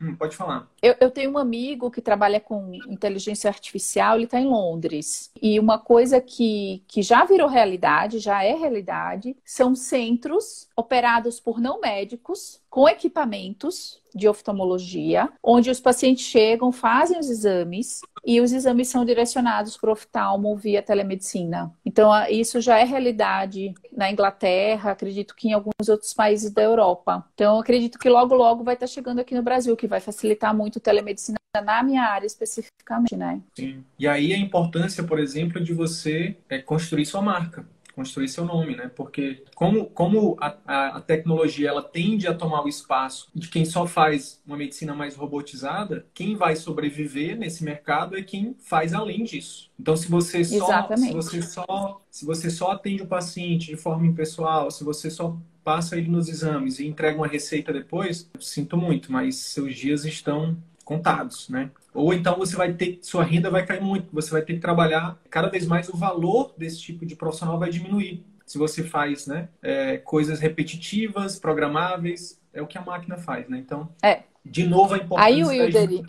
[0.00, 0.66] Hum, pode falar.
[0.80, 5.30] Eu, eu, tenho um amigo que trabalha com inteligência artificial, ele está em Londres.
[5.40, 11.60] E uma coisa que, que já virou realidade, já é realidade, são centros operados por
[11.60, 18.52] não médicos, com equipamentos de oftalmologia, onde os pacientes chegam, fazem os exames e os
[18.52, 21.72] exames são direcionados para o oftalmo via telemedicina.
[21.90, 27.26] Então, isso já é realidade na Inglaterra, acredito que em alguns outros países da Europa.
[27.34, 30.78] Então, acredito que logo, logo vai estar chegando aqui no Brasil, que vai facilitar muito
[30.78, 33.40] telemedicina na minha área especificamente, né?
[33.56, 33.84] Sim.
[33.98, 37.66] E aí a importância, por exemplo, de você é, construir sua marca
[38.00, 38.90] construir seu nome, né?
[38.96, 43.66] Porque como, como a, a, a, tecnologia ela tende a tomar o espaço de quem
[43.66, 49.22] só faz uma medicina mais robotizada, quem vai sobreviver nesse mercado é quem faz além
[49.22, 49.70] disso.
[49.78, 51.08] Então, se você só, Exatamente.
[51.08, 55.36] se você só, se você só atende o paciente de forma impessoal, se você só
[55.62, 60.56] passa ele nos exames e entrega uma receita depois, sinto muito, mas seus dias estão
[60.90, 61.70] contados, né?
[61.94, 65.16] Ou então você vai ter, sua renda vai cair muito, você vai ter que trabalhar
[65.30, 68.24] cada vez mais o valor desse tipo de profissional vai diminuir.
[68.44, 73.58] Se você faz, né, é, coisas repetitivas, programáveis, é o que a máquina faz, né?
[73.58, 74.24] Então, é.
[74.44, 76.04] de novo a importância Aí, da, gente,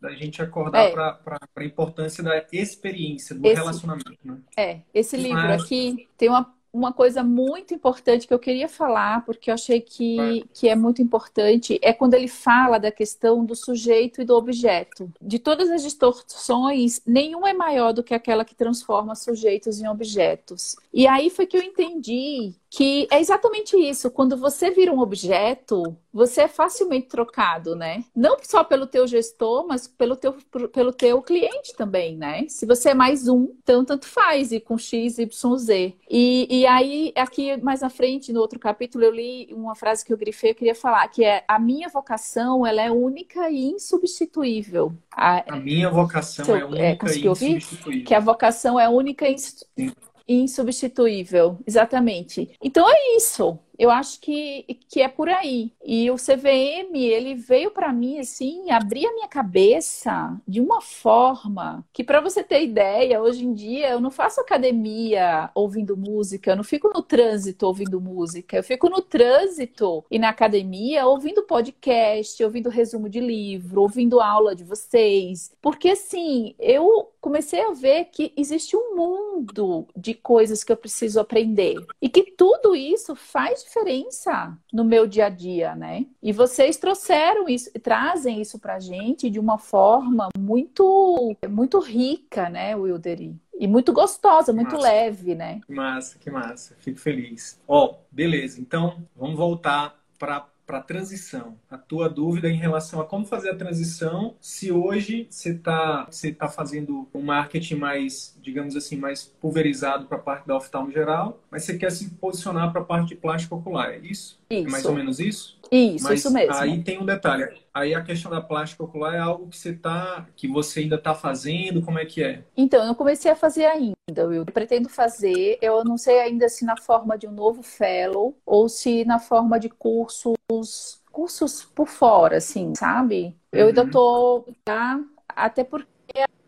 [0.00, 0.90] da gente acordar é.
[0.90, 4.38] para a importância da experiência, do esse, relacionamento, né?
[4.56, 5.62] É, esse livro Mas...
[5.62, 10.44] aqui tem uma uma coisa muito importante que eu queria falar, porque eu achei que,
[10.52, 15.08] que é muito importante, é quando ele fala da questão do sujeito e do objeto.
[15.22, 20.74] De todas as distorções, nenhuma é maior do que aquela que transforma sujeitos em objetos.
[20.92, 24.10] E aí foi que eu entendi que é exatamente isso.
[24.10, 28.04] Quando você vira um objeto, você é facilmente trocado, né?
[28.16, 30.32] Não só pelo teu gestor, mas pelo teu,
[30.72, 32.46] pelo teu cliente também, né?
[32.48, 35.94] Se você é mais um, então tanto faz, e com X, Y, Z.
[36.10, 40.12] E, e aí, aqui mais à frente, no outro capítulo, eu li uma frase que
[40.12, 44.92] eu grifei, eu queria falar, que é a minha vocação, ela é única e insubstituível.
[45.12, 48.04] A, a minha vocação é única é, e insubstituível.
[48.04, 52.50] Que a vocação é única e insubstituível insubstituível, exatamente.
[52.62, 55.72] Então é isso eu acho que, que é por aí.
[55.84, 61.84] E o CVM, ele veio para mim, assim, abrir a minha cabeça de uma forma
[61.92, 66.56] que, para você ter ideia, hoje em dia eu não faço academia ouvindo música, eu
[66.56, 72.42] não fico no trânsito ouvindo música, eu fico no trânsito e na academia ouvindo podcast,
[72.44, 75.52] ouvindo resumo de livro, ouvindo aula de vocês.
[75.60, 81.18] Porque, assim, eu comecei a ver que existe um mundo de coisas que eu preciso
[81.18, 86.06] aprender e que tudo isso faz diferença no meu dia a dia, né?
[86.22, 92.76] E vocês trouxeram isso, trazem isso pra gente de uma forma muito, muito rica, né,
[92.76, 93.36] Wilderi?
[93.58, 94.82] E muito gostosa, muito massa.
[94.82, 95.60] leve, né?
[95.64, 96.76] Que massa, que massa.
[96.78, 97.60] Fico feliz.
[97.66, 98.60] Ó, oh, beleza.
[98.60, 101.56] Então, vamos voltar para para transição.
[101.70, 106.32] A tua dúvida em relação a como fazer a transição, se hoje você está você
[106.32, 111.40] tá fazendo um marketing mais, digamos assim, mais pulverizado para a parte da oftalmo geral,
[111.50, 114.38] mas você quer se posicionar para a parte de plástico ocular, é isso?
[114.50, 114.68] Isso.
[114.68, 115.58] É mais ou menos isso?
[115.70, 116.54] Isso, Mas isso mesmo.
[116.54, 117.63] Aí tem um detalhe.
[117.74, 121.12] Aí a questão da plástica ocular é algo que você tá, que você ainda está
[121.12, 122.44] fazendo, como é que é?
[122.56, 123.94] Então, eu comecei a fazer ainda,
[124.32, 128.68] eu pretendo fazer, eu não sei ainda se na forma de um novo fellow ou
[128.68, 133.36] se na forma de cursos cursos por fora, assim, sabe?
[133.52, 133.90] Eu ainda uhum.
[133.90, 135.00] tô, tá?
[135.28, 135.86] Até porque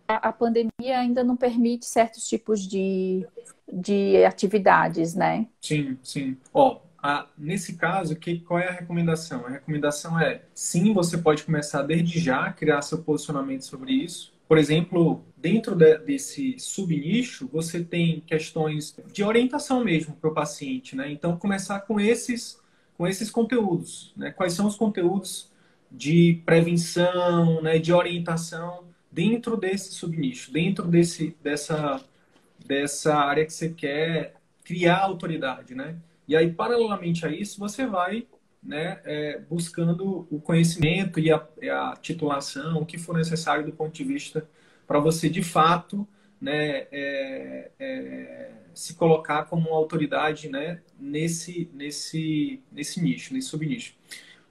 [0.09, 3.27] a, a pandemia ainda não permite certos tipos de,
[3.73, 5.47] de atividades, né?
[5.61, 6.37] Sim, sim.
[6.53, 6.81] Ó,
[7.37, 9.47] nesse caso, que, qual é a recomendação?
[9.47, 14.33] A recomendação é, sim, você pode começar desde já a criar seu posicionamento sobre isso.
[14.49, 20.95] Por exemplo, dentro de, desse subnicho, você tem questões de orientação mesmo para o paciente,
[20.95, 21.11] né?
[21.11, 22.61] Então, começar com esses,
[22.97, 24.31] com esses conteúdos, né?
[24.31, 25.51] Quais são os conteúdos
[25.91, 27.79] de prevenção, né?
[27.79, 32.01] De orientação dentro desse subnicho, dentro desse, dessa,
[32.65, 35.97] dessa área que você quer criar autoridade, né?
[36.29, 38.27] E aí, paralelamente a isso, você vai
[38.63, 43.95] né, é, buscando o conhecimento e a, a, titulação, o que for necessário do ponto
[43.95, 44.49] de vista
[44.87, 46.07] para você, de fato,
[46.41, 53.95] né, é, é, se colocar como uma autoridade né, nesse, nesse, nesse nicho, nesse subnicho.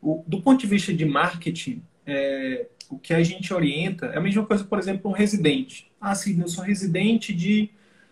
[0.02, 4.22] O, do ponto de vista de marketing, é, o que a gente orienta é a
[4.22, 5.92] mesma coisa, por exemplo, um residente.
[6.00, 7.70] Ah, sim, eu sou residente de...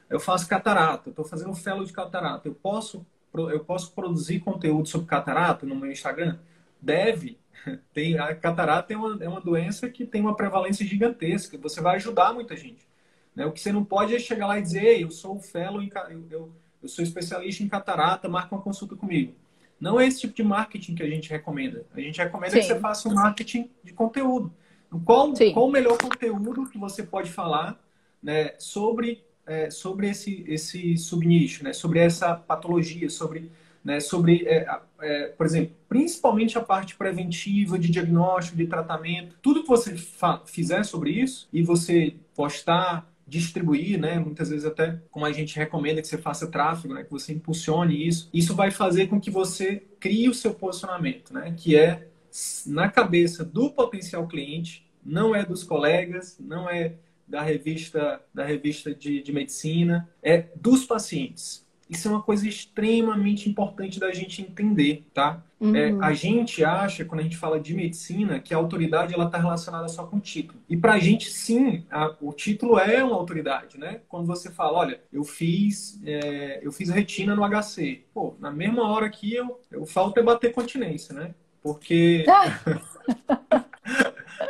[0.10, 2.47] Eu faço catarata, estou fazendo fellow de catarata.
[2.47, 6.38] Eu posso eu posso produzir conteúdo sobre catarata no meu Instagram?
[6.82, 7.38] Deve.
[7.93, 11.58] Tem, a catarata é uma, é uma doença que tem uma prevalência gigantesca.
[11.58, 12.86] Você vai ajudar muita gente.
[13.36, 13.46] Né?
[13.46, 15.82] O que você não pode é chegar lá e dizer, Ei, eu sou o fellow,
[15.82, 16.52] em, eu, eu,
[16.84, 19.34] eu sou especialista em catarata, marca uma consulta comigo.
[19.80, 21.86] Não é esse tipo de marketing que a gente recomenda.
[21.93, 22.62] A gente recomenda Sim.
[22.62, 24.54] que você faça um marketing de conteúdo.
[25.04, 27.82] Qual, qual o melhor conteúdo que você pode falar
[28.22, 31.73] né, sobre é, sobre esse, esse subnicho, né?
[31.73, 33.51] sobre essa patologia, sobre,
[33.84, 33.99] né?
[33.99, 34.67] sobre é,
[35.01, 39.36] é, por exemplo, principalmente a parte preventiva, de diagnóstico, de tratamento.
[39.41, 39.95] Tudo que você
[40.45, 44.19] fizer sobre isso e você postar, distribuir, né?
[44.19, 47.03] Muitas vezes até como a gente recomenda que você faça tráfego, né?
[47.03, 48.29] Que você impulsione isso.
[48.34, 51.53] Isso vai fazer com que você crie o seu posicionamento, né?
[51.58, 52.08] Que é
[52.65, 56.93] na cabeça do potencial cliente, não é dos colegas, não é
[57.27, 61.63] da revista, da revista de, de medicina, é dos pacientes.
[61.89, 65.43] Isso é uma coisa extremamente importante da gente entender, tá?
[65.62, 65.75] É, uhum.
[65.75, 69.38] É, a gente acha, quando a gente fala de medicina, que a autoridade ela está
[69.38, 70.59] relacionada só com o título.
[70.67, 74.01] E para a gente, sim, a, o título é uma autoridade, né?
[74.07, 78.05] Quando você fala, olha, eu fiz, é, eu fiz retina no HC.
[78.13, 81.36] Pô, na mesma hora que eu, eu falta é bater continência, né?
[81.62, 82.25] Porque...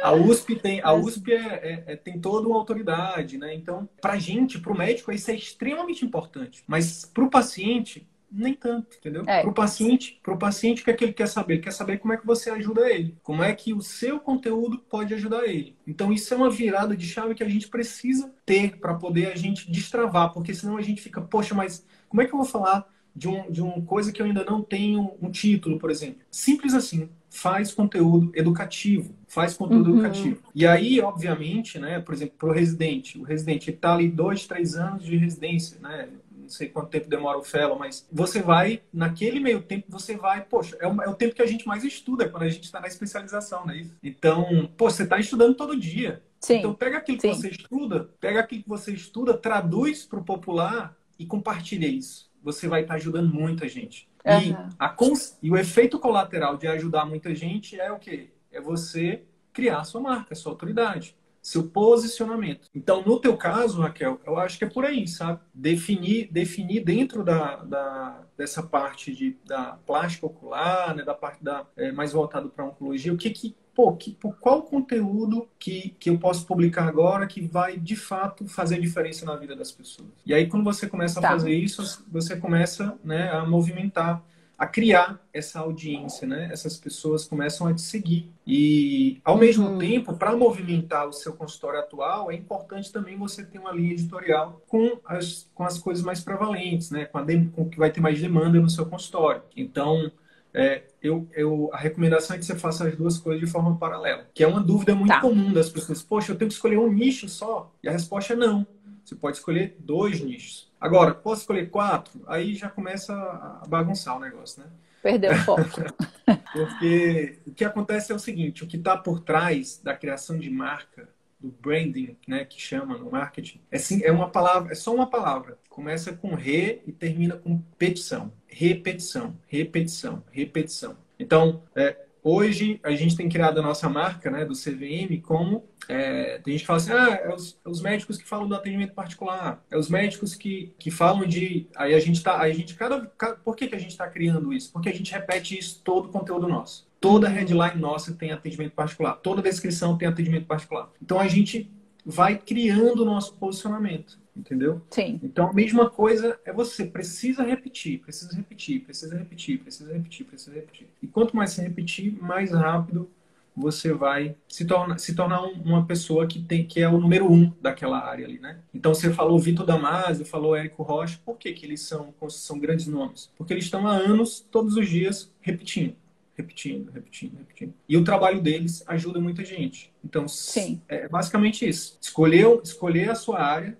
[0.01, 3.53] A USP tem, a USP é, é, é, tem toda uma autoridade, né?
[3.53, 6.63] Então, para a gente, para o médico, isso é extremamente importante.
[6.67, 9.23] Mas para o paciente, nem tanto, entendeu?
[9.27, 9.41] É.
[9.41, 11.55] Para o paciente, para o paciente, o que é que ele quer saber?
[11.55, 14.79] Ele quer saber como é que você ajuda ele, como é que o seu conteúdo
[14.79, 15.77] pode ajudar ele.
[15.85, 19.35] Então isso é uma virada de chave que a gente precisa ter para poder a
[19.35, 22.91] gente destravar, porque senão a gente fica, poxa, mas como é que eu vou falar
[23.15, 26.21] de, um, de uma coisa que eu ainda não tenho um título, por exemplo?
[26.31, 29.99] Simples assim faz conteúdo educativo, faz conteúdo uhum.
[29.99, 30.43] educativo.
[30.53, 34.75] E aí, obviamente, né, por exemplo, para o residente, o residente está ali dois, três
[34.75, 36.09] anos de residência, né,
[36.43, 40.41] não sei quanto tempo demora o fellow, mas você vai, naquele meio tempo, você vai,
[40.41, 42.79] poxa, é o, é o tempo que a gente mais estuda quando a gente está
[42.79, 43.95] na especialização, não é isso?
[44.03, 46.21] Então, pô, você está estudando todo dia.
[46.39, 46.57] Sim.
[46.57, 47.33] Então, pega aquilo que Sim.
[47.33, 52.31] você estuda, pega aquilo que você estuda, traduz para o popular e compartilha isso.
[52.43, 54.07] Você vai estar tá ajudando muita gente.
[54.25, 55.37] E, a cons...
[55.41, 58.29] e o efeito colateral de ajudar muita gente é o quê?
[58.51, 62.69] É você criar a sua marca, a sua autoridade, seu posicionamento.
[62.73, 65.41] Então, no teu caso, Raquel, eu acho que é por aí, sabe?
[65.53, 71.67] Definir, definir dentro da, da dessa parte de, da plástica ocular, né, da parte da,
[71.77, 76.09] é, mais voltado para a oncologia, o que, que pô, que, qual conteúdo que, que
[76.09, 80.09] eu posso publicar agora que vai de fato fazer diferença na vida das pessoas.
[80.25, 81.29] E aí, quando você começa tá.
[81.29, 84.23] a fazer isso, você começa né, a movimentar,
[84.57, 86.49] a criar essa audiência, né?
[86.51, 88.31] Essas pessoas começam a te seguir.
[88.45, 89.79] E, ao mesmo uhum.
[89.79, 94.61] tempo, para movimentar o seu consultório atual, é importante também você ter uma linha editorial
[94.67, 97.05] com as, com as coisas mais prevalentes, né?
[97.05, 99.41] Com, a, com o que vai ter mais demanda no seu consultório.
[99.57, 100.11] Então,
[100.53, 104.27] é, eu, eu, a recomendação é que você faça as duas coisas de forma paralela.
[104.33, 105.19] Que é uma dúvida muito tá.
[105.19, 106.03] comum das pessoas.
[106.03, 107.71] Poxa, eu tenho que escolher um nicho só?
[107.81, 108.65] E a resposta é não.
[109.03, 110.71] Você pode escolher dois nichos.
[110.79, 112.21] Agora, posso escolher quatro?
[112.27, 114.69] Aí já começa a bagunçar o negócio, né?
[115.01, 115.63] Perdeu o foco.
[116.53, 120.49] Porque o que acontece é o seguinte: o que está por trás da criação de
[120.49, 121.09] marca,
[121.43, 125.07] do branding, né, que chama no marketing, é, sim, é uma palavra, é só uma
[125.07, 125.59] palavra.
[125.69, 130.95] Começa com re e termina com petição repetição, repetição, repetição.
[131.17, 135.67] Então, é, hoje a gente tem criado a nossa marca né, do CVM como.
[135.89, 138.55] É, tem gente que fala assim: ah, é os, é os, médicos que falam do
[138.55, 141.67] atendimento particular, é os médicos que, que falam de.
[141.75, 142.39] Aí a gente tá.
[142.39, 144.71] Aí a gente, cada, cada por que, que a gente está criando isso?
[144.71, 146.87] Porque a gente repete isso todo o conteúdo nosso.
[147.03, 150.89] Toda headline nossa tem atendimento particular, toda descrição tem atendimento particular.
[151.01, 151.69] Então a gente
[152.05, 154.81] vai criando o nosso posicionamento, entendeu?
[154.89, 155.19] Sim.
[155.21, 160.55] Então a mesma coisa é você precisa repetir, precisa repetir, precisa repetir, precisa repetir, precisa
[160.55, 160.87] repetir.
[161.01, 163.09] E quanto mais você repetir, mais rápido
[163.53, 167.51] você vai se tornar, se tornar uma pessoa que tem que é o número um
[167.61, 168.59] daquela área ali, né?
[168.73, 172.87] Então você falou Vitor Damasio, falou Érico Rocha, por que, que eles são, são grandes
[172.87, 173.29] nomes?
[173.37, 175.95] Porque eles estão há anos, todos os dias, repetindo,
[176.35, 177.73] repetindo, repetindo, repetindo.
[177.87, 179.93] E o trabalho deles ajuda muita gente.
[180.03, 180.81] Então, Sim.
[180.87, 181.97] é basicamente isso.
[182.01, 183.77] Escolher, escolher a sua área,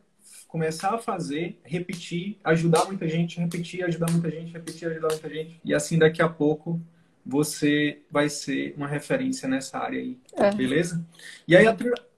[0.47, 5.60] começar a fazer, repetir, ajudar muita gente, repetir, ajudar muita gente, repetir, ajudar muita gente.
[5.66, 6.80] E assim, daqui a pouco,
[7.26, 10.54] você vai ser uma referência nessa área aí, é.
[10.54, 11.04] beleza?
[11.47, 11.76] E aí a,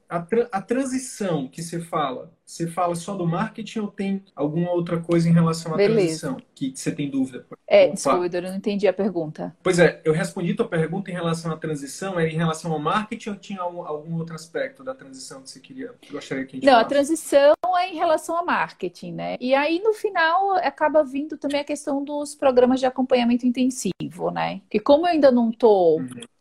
[0.10, 0.18] a,
[0.52, 5.28] a, transição que você fala, você fala só do marketing ou tem alguma outra coisa
[5.28, 6.28] em relação à Beleza.
[6.28, 7.46] transição que você tem dúvida?
[7.68, 9.56] É, desculpa, eu não entendi a pergunta.
[9.64, 13.30] Pois é, eu respondi tua pergunta em relação à transição, é em relação ao marketing
[13.30, 16.66] ou tinha algum, algum outro aspecto da transição que você queria, gostaria que a gente
[16.66, 16.86] Não, falasse?
[16.86, 19.38] a transição é em relação ao marketing, né?
[19.40, 24.62] E aí, no final, acaba vindo também a questão dos programas de acompanhamento intensivo, né?
[24.70, 26.35] Que como eu ainda não estou uhum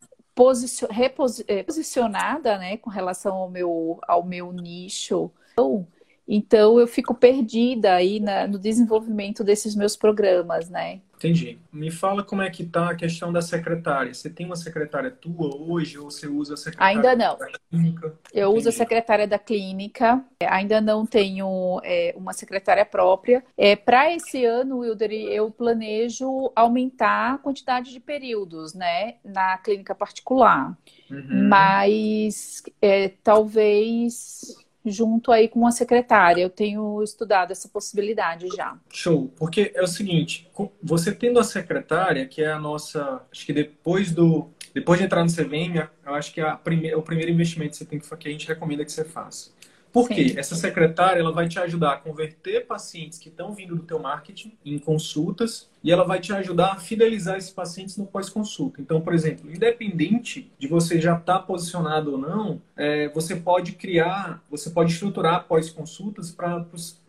[1.47, 5.31] reposicionada, né, com relação ao meu, ao meu nicho.
[5.53, 5.87] Então,
[6.27, 11.01] eu fico perdida aí na, no desenvolvimento desses meus programas, né?
[11.17, 11.57] Entendi.
[11.71, 14.13] Me fala como é que está a questão da secretária.
[14.13, 17.37] Você tem uma secretária tua hoje ou você usa a secretária Ainda não.
[17.37, 18.19] da clínica?
[18.33, 18.59] Eu Entendi.
[18.59, 20.23] uso a secretária da clínica.
[20.41, 23.43] Ainda não tenho é, uma secretária própria.
[23.57, 29.95] É, Para esse ano, Wilder, eu planejo aumentar a quantidade de períodos, né, na clínica
[29.95, 30.77] particular.
[31.09, 31.47] Uhum.
[31.47, 36.41] Mas é, talvez junto aí com uma secretária.
[36.41, 38.77] Eu tenho estudado essa possibilidade já.
[38.91, 40.49] Show, porque é o seguinte,
[40.81, 45.23] você tendo a secretária, que é a nossa, acho que depois do depois de entrar
[45.23, 48.17] no CVM, eu acho que é, a é o primeiro investimento que você tem que,
[48.17, 49.51] que a gente recomenda que você faça.
[49.95, 50.33] Por quê?
[50.35, 54.51] Essa secretária ela vai te ajudar a converter pacientes que estão vindo do teu marketing
[54.65, 58.81] em consultas e ela vai te ajudar a fidelizar esses pacientes no pós-consulta.
[58.81, 63.71] Então, por exemplo, independente de você já estar tá posicionado ou não, é, você pode
[63.71, 66.65] criar, você pode estruturar pós-consultas para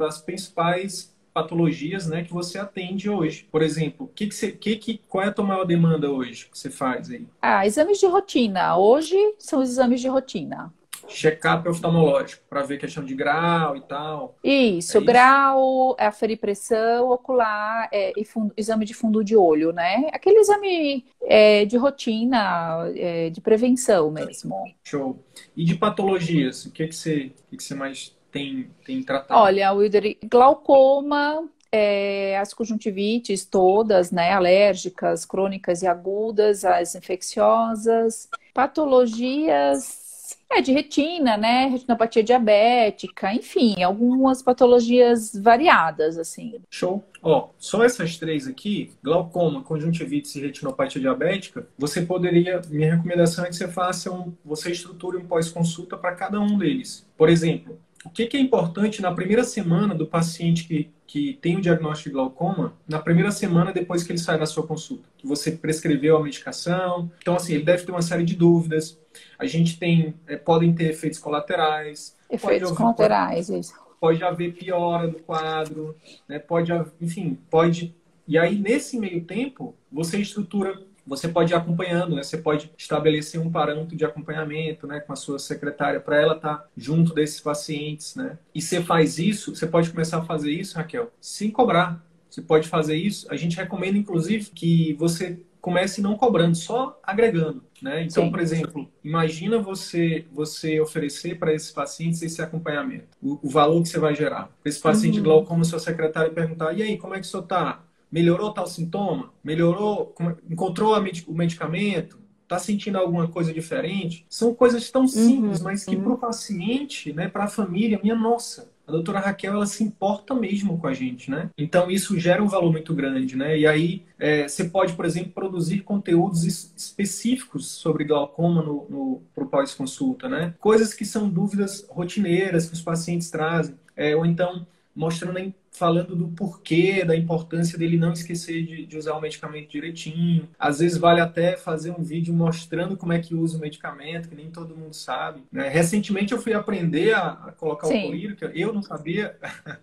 [0.07, 3.49] as principais patologias né, que você atende hoje.
[3.51, 6.57] Por exemplo, que que você, que que, qual é a tua maior demanda hoje que
[6.57, 7.27] você faz aí?
[7.43, 8.77] Ah, exames de rotina.
[8.77, 10.73] Hoje são os exames de rotina
[11.09, 14.37] check-up oftalmológico para ver questão de grau e tal.
[14.43, 19.73] Isso, é grau, é aferir pressão ocular é, e fundo, exame de fundo de olho,
[19.73, 20.09] né?
[20.13, 24.57] Aquele exame é, de rotina, é, de prevenção mesmo.
[24.85, 25.19] Show.
[25.57, 29.41] E de patologias, o que, que, você, o que, que você mais tem, tem tratado?
[29.41, 40.06] Olha, Wilder, glaucoma, é, as conjuntivites todas, né, alérgicas, crônicas e agudas, as infecciosas, patologias
[40.51, 41.67] é, de retina, né?
[41.67, 46.61] Retinopatia diabética, enfim, algumas patologias variadas, assim.
[46.71, 47.05] Show.
[47.23, 53.49] Ó, só essas três aqui, glaucoma, conjuntivite e retinopatia diabética, você poderia, minha recomendação é
[53.49, 57.07] que você faça um, você estruture um pós-consulta para cada um deles.
[57.17, 61.57] Por exemplo, o que, que é importante na primeira semana do paciente que que tem
[61.57, 65.27] o diagnóstico de glaucoma na primeira semana depois que ele sai da sua consulta, que
[65.27, 67.11] você prescreveu a medicação.
[67.21, 68.99] Então, assim, ele deve ter uma série de dúvidas.
[69.39, 72.17] A gente tem, é, podem ter efeitos colaterais.
[72.31, 73.75] Efeitos pode colaterais, isso.
[74.01, 75.97] Pode haver piora do quadro,
[76.29, 76.39] né?
[76.39, 77.95] Pode, enfim, pode.
[78.27, 82.23] E aí, nesse meio tempo, você estrutura você pode ir acompanhando, né?
[82.23, 86.57] Você pode estabelecer um parâmetro de acompanhamento, né, com a sua secretária para ela estar
[86.57, 88.39] tá junto desses pacientes, né?
[88.55, 92.05] E você faz isso, você pode começar a fazer isso, Raquel, sem cobrar.
[92.29, 93.27] Você pode fazer isso.
[93.31, 97.63] A gente recomenda, inclusive, que você comece não cobrando, só agregando.
[97.83, 98.05] Né?
[98.05, 98.31] Então, Sim.
[98.31, 103.89] por exemplo, imagina você você oferecer para esses pacientes esse acompanhamento, o, o, valor que
[103.89, 104.49] você vai gerar.
[104.65, 105.25] Esse paciente uhum.
[105.25, 107.83] glaucoma, sua secretária perguntar, e aí, como é que o senhor está?
[108.11, 109.33] Melhorou tal sintoma?
[109.43, 110.15] Melhorou?
[110.49, 112.19] Encontrou o medicamento?
[112.43, 114.25] Está sentindo alguma coisa diferente?
[114.29, 116.03] São coisas tão uhum, simples, uhum, mas que uhum.
[116.05, 120.33] para o paciente, né, para a família, minha nossa, a doutora Raquel ela se importa
[120.33, 121.51] mesmo com a gente, né?
[121.59, 123.59] Então isso gera um valor muito grande, né?
[123.59, 129.47] E aí é, você pode, por exemplo, produzir conteúdos específicos sobre glaucoma no, no pro
[129.47, 130.55] pós-consulta, né?
[130.61, 134.65] Coisas que são dúvidas rotineiras que os pacientes trazem, é, ou então
[134.97, 140.49] mostrando, falando do porquê, da importância dele não esquecer de, de, usar o medicamento direitinho.
[140.59, 144.35] Às vezes vale até fazer um vídeo mostrando como é que usa o medicamento, que
[144.35, 145.43] nem todo mundo sabe.
[145.53, 145.69] Né?
[145.69, 148.05] Recentemente eu fui aprender a, a colocar Sim.
[148.05, 149.37] o colírio, que eu não sabia.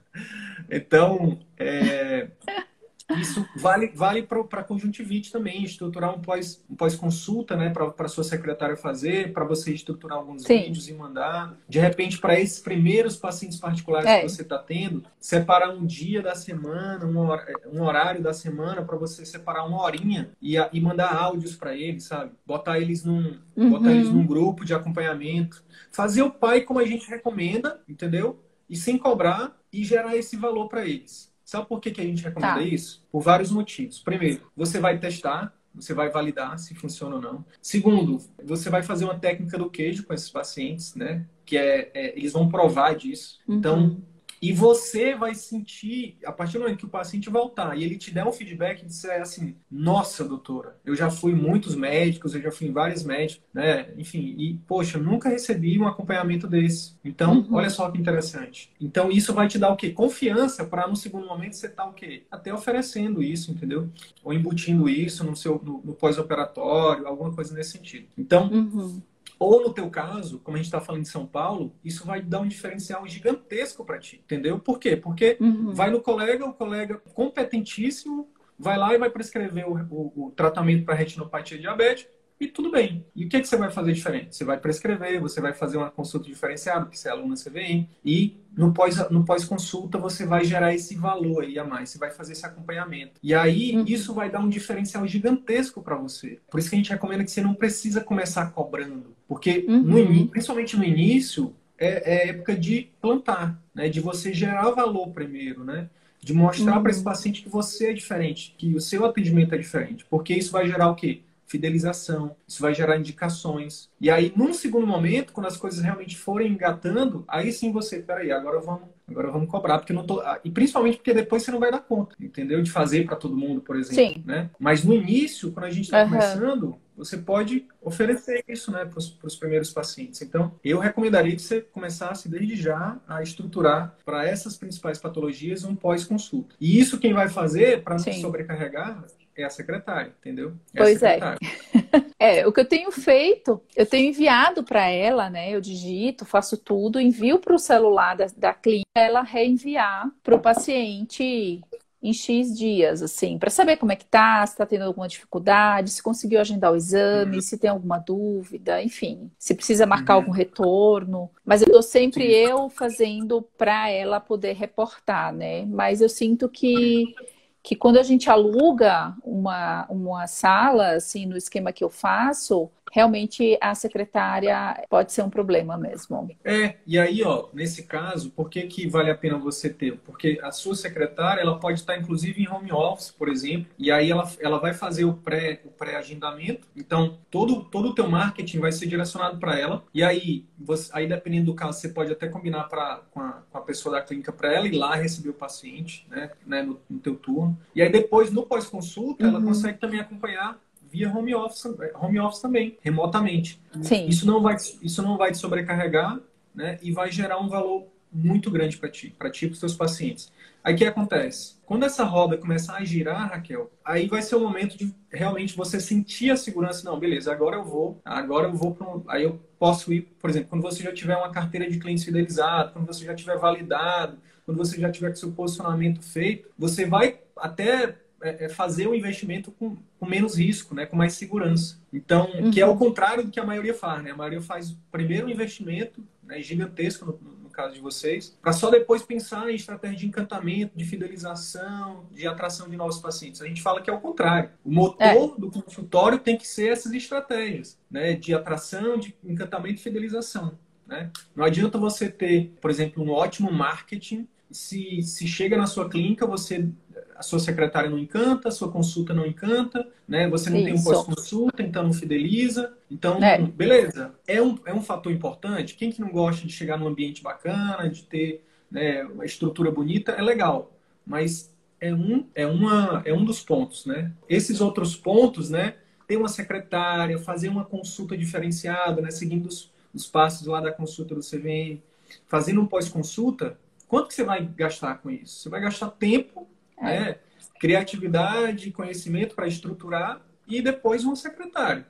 [0.70, 2.28] então, é,
[3.18, 8.78] Isso vale, vale para conjuntivite também, estruturar um pós-consulta um pós né, para sua secretária
[8.78, 10.64] fazer, para você estruturar alguns Sim.
[10.64, 11.58] vídeos e mandar.
[11.68, 14.22] De repente, para esses primeiros pacientes particulares é.
[14.22, 19.26] que você está tendo, separar um dia da semana, um, horário da semana, para você
[19.26, 22.32] separar uma horinha e, e mandar áudios para eles, sabe?
[22.46, 23.70] Botar eles, num, uhum.
[23.70, 25.64] botar eles num grupo de acompanhamento.
[25.92, 28.40] Fazer o pai como a gente recomenda, entendeu?
[28.70, 31.33] E sem cobrar e gerar esse valor para eles.
[31.44, 32.62] Sabe por que, que a gente recomenda tá.
[32.62, 33.06] isso?
[33.12, 34.00] Por vários motivos.
[34.00, 37.46] Primeiro, você vai testar, você vai validar se funciona ou não.
[37.62, 41.26] Segundo, você vai fazer uma técnica do queijo com esses pacientes, né?
[41.46, 43.40] Que é, é eles vão provar disso.
[43.48, 44.02] Então, uhum.
[44.44, 48.12] E você vai sentir, a partir do momento que o paciente voltar e ele te
[48.12, 52.52] der um feedback e disser assim: Nossa, doutora, eu já fui muitos médicos, eu já
[52.52, 53.94] fui em vários médicos, né?
[53.98, 56.98] Enfim, e poxa, nunca recebi um acompanhamento desse.
[57.06, 57.56] Então, uhum.
[57.56, 58.70] olha só que interessante.
[58.82, 59.92] Então, isso vai te dar o quê?
[59.92, 62.24] Confiança para no segundo momento você estar tá, o quê?
[62.30, 63.90] Até oferecendo isso, entendeu?
[64.26, 68.08] Ou embutindo isso no seu no, no pós-operatório, alguma coisa nesse sentido.
[68.18, 69.02] Então, uhum.
[69.40, 72.40] Ou no teu caso, como a gente está falando de São Paulo, isso vai dar
[72.40, 74.60] um diferencial gigantesco para ti, entendeu?
[74.60, 74.96] Por quê?
[74.96, 75.74] Porque uhum.
[75.74, 80.86] vai no colega, o colega competentíssimo, vai lá e vai prescrever o, o, o tratamento
[80.86, 82.12] para retinopatia diabética
[82.44, 83.06] e tudo bem.
[83.16, 84.36] E o que, é que você vai fazer diferente?
[84.36, 88.38] Você vai prescrever, você vai fazer uma consulta diferenciada, porque você é aluna CVM, e
[88.56, 92.34] no pós, no pós-consulta você vai gerar esse valor aí a mais, você vai fazer
[92.34, 93.14] esse acompanhamento.
[93.22, 93.86] E aí uhum.
[93.88, 96.40] isso vai dar um diferencial gigantesco para você.
[96.50, 99.82] Por isso que a gente recomenda que você não precisa começar cobrando, porque uhum.
[99.82, 103.90] no, principalmente no início é, é, época de plantar, né?
[103.90, 105.90] De você gerar valor primeiro, né?
[106.22, 106.84] De mostrar uhum.
[106.84, 110.52] para esse paciente que você é diferente, que o seu atendimento é diferente, porque isso
[110.52, 111.22] vai gerar o quê?
[111.46, 113.90] Fidelização, isso vai gerar indicações.
[114.00, 118.32] E aí, num segundo momento, quando as coisas realmente forem engatando, aí sim você, peraí,
[118.32, 120.20] agora vamos, agora vamos cobrar, porque não tô.
[120.22, 122.62] Ah, e principalmente porque depois você não vai dar conta, entendeu?
[122.62, 124.16] De fazer para todo mundo, por exemplo.
[124.16, 124.24] Sim.
[124.26, 124.50] Né?
[124.60, 126.10] Mas no início, quando a gente está uhum.
[126.10, 130.22] começando, você pode oferecer isso né, para os primeiros pacientes.
[130.22, 135.76] Então, eu recomendaria que você começasse desde já a estruturar para essas principais patologias um
[135.76, 136.56] pós-consulta.
[136.60, 139.04] E isso quem vai fazer, para não sobrecarregar,
[139.36, 140.54] é a secretária, entendeu?
[140.74, 141.20] É pois é.
[142.20, 142.48] é.
[142.48, 145.52] o que eu tenho feito, eu tenho enviado para ela, né?
[145.52, 150.40] Eu digito, faço tudo, envio para o celular da, da clínica, ela reenviar para o
[150.40, 151.62] paciente
[152.04, 155.90] em X dias, assim, para saber como é que tá, se tá tendo alguma dificuldade,
[155.90, 157.42] se conseguiu agendar o exame, uhum.
[157.42, 160.20] se tem alguma dúvida, enfim, se precisa marcar uhum.
[160.20, 161.32] algum retorno.
[161.46, 165.66] Mas eu tô sempre eu fazendo para ela poder reportar, né?
[165.66, 167.16] Mas eu sinto que
[167.64, 173.58] que quando a gente aluga uma, uma sala, assim, no esquema que eu faço, realmente
[173.60, 176.30] a secretária pode ser um problema mesmo.
[176.46, 179.98] É, e aí, ó, nesse caso, por que, que vale a pena você ter?
[180.06, 184.12] Porque a sua secretária, ela pode estar, inclusive, em home office, por exemplo, e aí
[184.12, 186.68] ela, ela vai fazer o pré o pré-agendamento.
[186.76, 189.84] Então, todo, todo o teu marketing vai ser direcionado para ela.
[189.92, 193.58] E aí, você, aí, dependendo do caso, você pode até combinar pra, com, a, com
[193.58, 197.00] a pessoa da clínica para ela ir lá receber o paciente, né, né no, no
[197.00, 197.58] teu turno.
[197.74, 199.32] E aí, depois, no pós-consulta, uhum.
[199.32, 200.60] ela consegue também acompanhar
[200.94, 201.66] via home office,
[201.96, 203.60] home office também, remotamente.
[203.82, 204.08] Sim.
[204.08, 206.20] Isso não vai, isso não vai te sobrecarregar,
[206.54, 206.78] né?
[206.84, 209.76] E vai gerar um valor muito grande para ti, para ti e para os seus
[209.76, 210.32] pacientes.
[210.64, 211.56] Aí o que acontece?
[211.66, 215.80] Quando essa roda começar a girar, Raquel, aí vai ser o momento de realmente você
[215.80, 216.86] sentir a segurança.
[216.86, 220.30] Não, beleza, agora eu vou, agora eu vou para um, aí eu posso ir, por
[220.30, 224.20] exemplo, quando você já tiver uma carteira de clientes fidelizado, quando você já tiver validado,
[224.46, 228.96] quando você já tiver com seu posicionamento feito, você vai até é, é, fazer o
[228.96, 231.78] investimento com, com, menos risco, né, com mais segurança.
[231.92, 232.50] Então, uhum.
[232.50, 234.12] que é o contrário do que a maioria faz, né?
[234.12, 238.72] A maioria faz primeiro um investimento né, gigantesco no, no, caso de vocês, para só
[238.72, 243.44] depois pensar em estratégia de encantamento, de fidelização, de atração de novos pacientes.
[243.44, 244.50] A gente fala que é o contrário.
[244.66, 245.40] O motor é.
[245.40, 250.58] do consultório tem que ser essas estratégias, né, de atração, de encantamento e fidelização.
[250.88, 251.12] Né?
[251.36, 256.26] Não adianta você ter, por exemplo, um ótimo marketing se, se chega na sua clínica,
[256.26, 256.70] você
[257.16, 260.30] a sua secretária não encanta, a sua consulta não encanta, né?
[260.30, 260.66] Você não Isso.
[260.66, 262.74] tem um pós-consulta, então não fideliza.
[262.90, 263.38] Então, é.
[263.40, 264.14] beleza.
[264.28, 265.76] É um, é um fator importante.
[265.76, 270.14] Quem que não gosta de chegar num ambiente bacana, de ter né, uma estrutura bonita,
[270.14, 270.72] é legal.
[271.06, 274.12] Mas é um, é, uma, é um dos pontos, né?
[274.30, 275.76] Esses outros pontos, né?
[276.08, 279.12] Ter uma secretária, fazer uma consulta diferenciada, né?
[279.12, 281.82] Seguindo os, os passos lá da consulta do CVM,
[282.28, 283.58] fazendo um pós-consulta,
[283.88, 285.40] quanto que você vai gastar com isso?
[285.40, 286.48] Você vai gastar tempo
[286.78, 286.84] é.
[286.84, 287.16] Né?
[287.60, 291.86] Criatividade, conhecimento para estruturar e depois um secretário.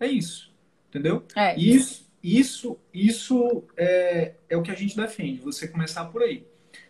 [0.00, 0.52] É isso.
[0.88, 1.24] Entendeu?
[1.34, 1.58] É.
[1.58, 6.44] Isso, isso, isso é, é o que a gente defende, você começar por aí.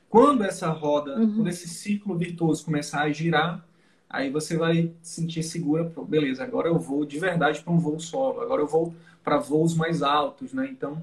[0.08, 1.36] Quando essa roda, uhum.
[1.36, 3.66] quando esse ciclo virtuoso começar a girar,
[4.10, 7.98] aí você vai se sentir segura, beleza, agora eu vou de verdade para um voo
[7.98, 10.68] solo, agora eu vou para voos mais altos, né?
[10.70, 11.02] Então,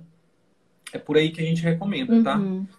[0.94, 2.38] é por aí que a gente recomenda, tá?
[2.38, 2.66] uhum.
[2.66, 2.79] tá?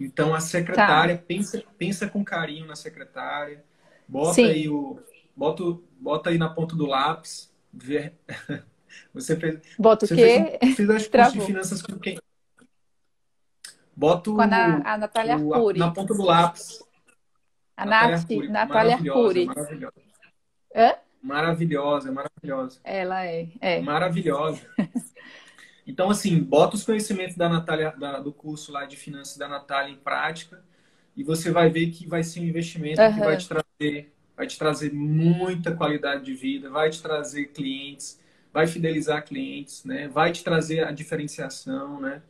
[0.00, 1.24] Então, a secretária, tá.
[1.26, 3.62] pensa, pensa com carinho na secretária,
[4.08, 4.46] bota Sim.
[4.46, 4.98] aí o...
[5.36, 5.62] Bota,
[5.98, 8.14] bota aí na ponta do lápis, ver...
[9.14, 9.60] Você fez...
[9.78, 10.58] Bota o quê?
[10.60, 12.18] Fez, fez as de finanças com quem?
[13.94, 15.78] Bota o, a, a Natália Arcuri.
[15.78, 16.82] Na ponta do lápis.
[17.76, 19.46] A Natália, Natália Arcuri.
[19.46, 19.94] Maravilhosa.
[20.74, 20.94] Hã?
[21.22, 22.80] Maravilhosa, maravilhosa.
[22.82, 23.80] Ela é, é.
[23.80, 24.62] Maravilhosa.
[25.86, 29.92] Então, assim, bota os conhecimentos da Natália, da, do curso lá de finanças da Natália
[29.92, 30.62] em prática
[31.16, 33.14] e você vai ver que vai ser um investimento uhum.
[33.14, 38.20] que vai te trazer, vai te trazer muita qualidade de vida, vai te trazer clientes,
[38.52, 40.08] vai fidelizar clientes, né?
[40.08, 42.22] Vai te trazer a diferenciação, né?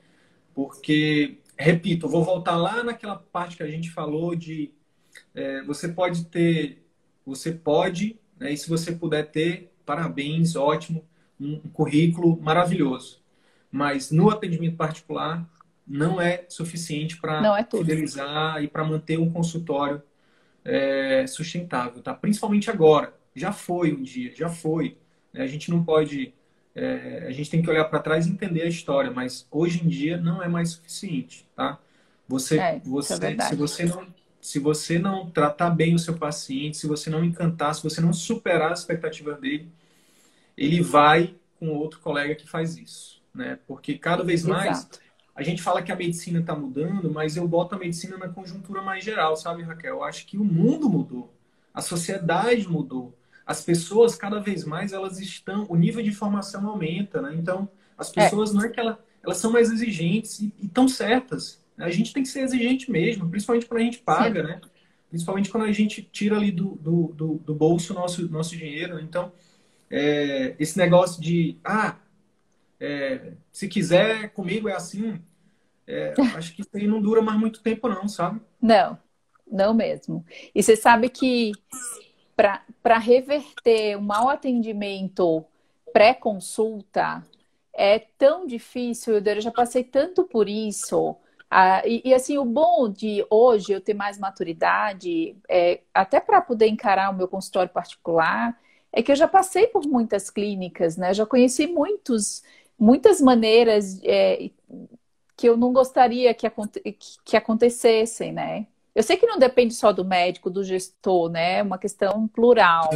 [0.55, 4.73] Porque, repito, vou voltar lá naquela parte que a gente falou de
[5.35, 6.85] é, você pode ter,
[7.25, 8.53] você pode, né?
[8.53, 11.05] E se você puder ter, parabéns, ótimo,
[11.39, 13.20] um currículo maravilhoso
[13.71, 15.47] mas no atendimento particular
[15.87, 20.03] não é suficiente para é fidelizar e para manter um consultório
[20.65, 22.15] é, sustentável, tá?
[22.15, 23.15] Principalmente agora.
[23.35, 24.97] Já foi um dia, já foi.
[25.33, 25.43] Né?
[25.43, 26.35] A gente não pode,
[26.75, 29.89] é, a gente tem que olhar para trás e entender a história, mas hoje em
[29.89, 31.79] dia não é mais suficiente, tá?
[32.29, 34.07] Você, é, você, é se você não,
[34.41, 38.13] se você não tratar bem o seu paciente, se você não encantar, se você não
[38.13, 39.69] superar as expectativas dele,
[40.57, 43.59] ele vai com outro colega que faz isso né?
[43.67, 45.01] Porque cada vez mais Exato.
[45.35, 48.83] a gente fala que a medicina está mudando, mas eu boto a medicina na conjuntura
[48.83, 49.97] mais geral, sabe, Raquel?
[49.97, 51.35] Eu acho que o mundo mudou,
[51.73, 53.17] a sociedade mudou,
[53.47, 57.35] as pessoas cada vez mais elas estão, o nível de informação aumenta, né?
[57.35, 58.25] Então as é.
[58.25, 58.55] pessoas é.
[58.55, 61.61] não é que ela, elas são mais exigentes e estão certas.
[61.77, 61.85] Né?
[61.85, 64.47] A gente tem que ser exigente mesmo, principalmente quando a gente paga, Sim.
[64.47, 64.61] né?
[65.09, 68.95] Principalmente quando a gente tira ali do, do, do, do bolso nosso nosso dinheiro.
[68.95, 69.03] Né?
[69.03, 69.33] Então
[69.91, 71.97] é, esse negócio de ah
[72.81, 75.21] é, se quiser, comigo é assim.
[75.87, 78.41] É, acho que isso aí não dura mais muito tempo, não, sabe?
[78.61, 78.99] Não,
[79.47, 80.25] não mesmo.
[80.55, 81.53] E você sabe que
[82.83, 85.45] para reverter um mau atendimento
[85.93, 87.25] pré-consulta
[87.75, 91.17] é tão difícil, eu já passei tanto por isso.
[91.51, 96.41] Ah, e, e, assim, o bom de hoje eu ter mais maturidade, é, até para
[96.41, 98.57] poder encarar o meu consultório particular,
[98.93, 101.13] é que eu já passei por muitas clínicas, né?
[101.13, 102.43] Já conheci muitos
[102.81, 104.51] muitas maneiras é,
[105.37, 106.51] que eu não gostaria que,
[107.25, 108.67] que acontecessem, né?
[108.95, 111.59] Eu sei que não depende só do médico, do gestor, né?
[111.59, 112.91] É uma questão plural.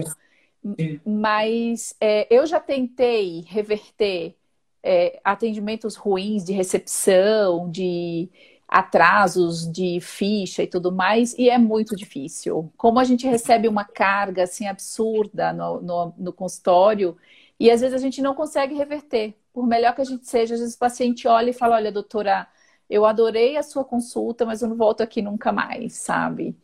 [0.78, 1.00] Sim.
[1.04, 4.34] Mas é, eu já tentei reverter
[4.82, 8.28] é, atendimentos ruins de recepção, de
[8.66, 12.72] atrasos de ficha e tudo mais, e é muito difícil.
[12.76, 17.16] Como a gente recebe uma carga assim absurda no, no, no consultório,
[17.58, 20.60] e às vezes a gente não consegue reverter por melhor que a gente seja, às
[20.60, 22.46] vezes o paciente olha e fala: Olha, doutora,
[22.90, 26.56] eu adorei a sua consulta, mas eu não volto aqui nunca mais, sabe?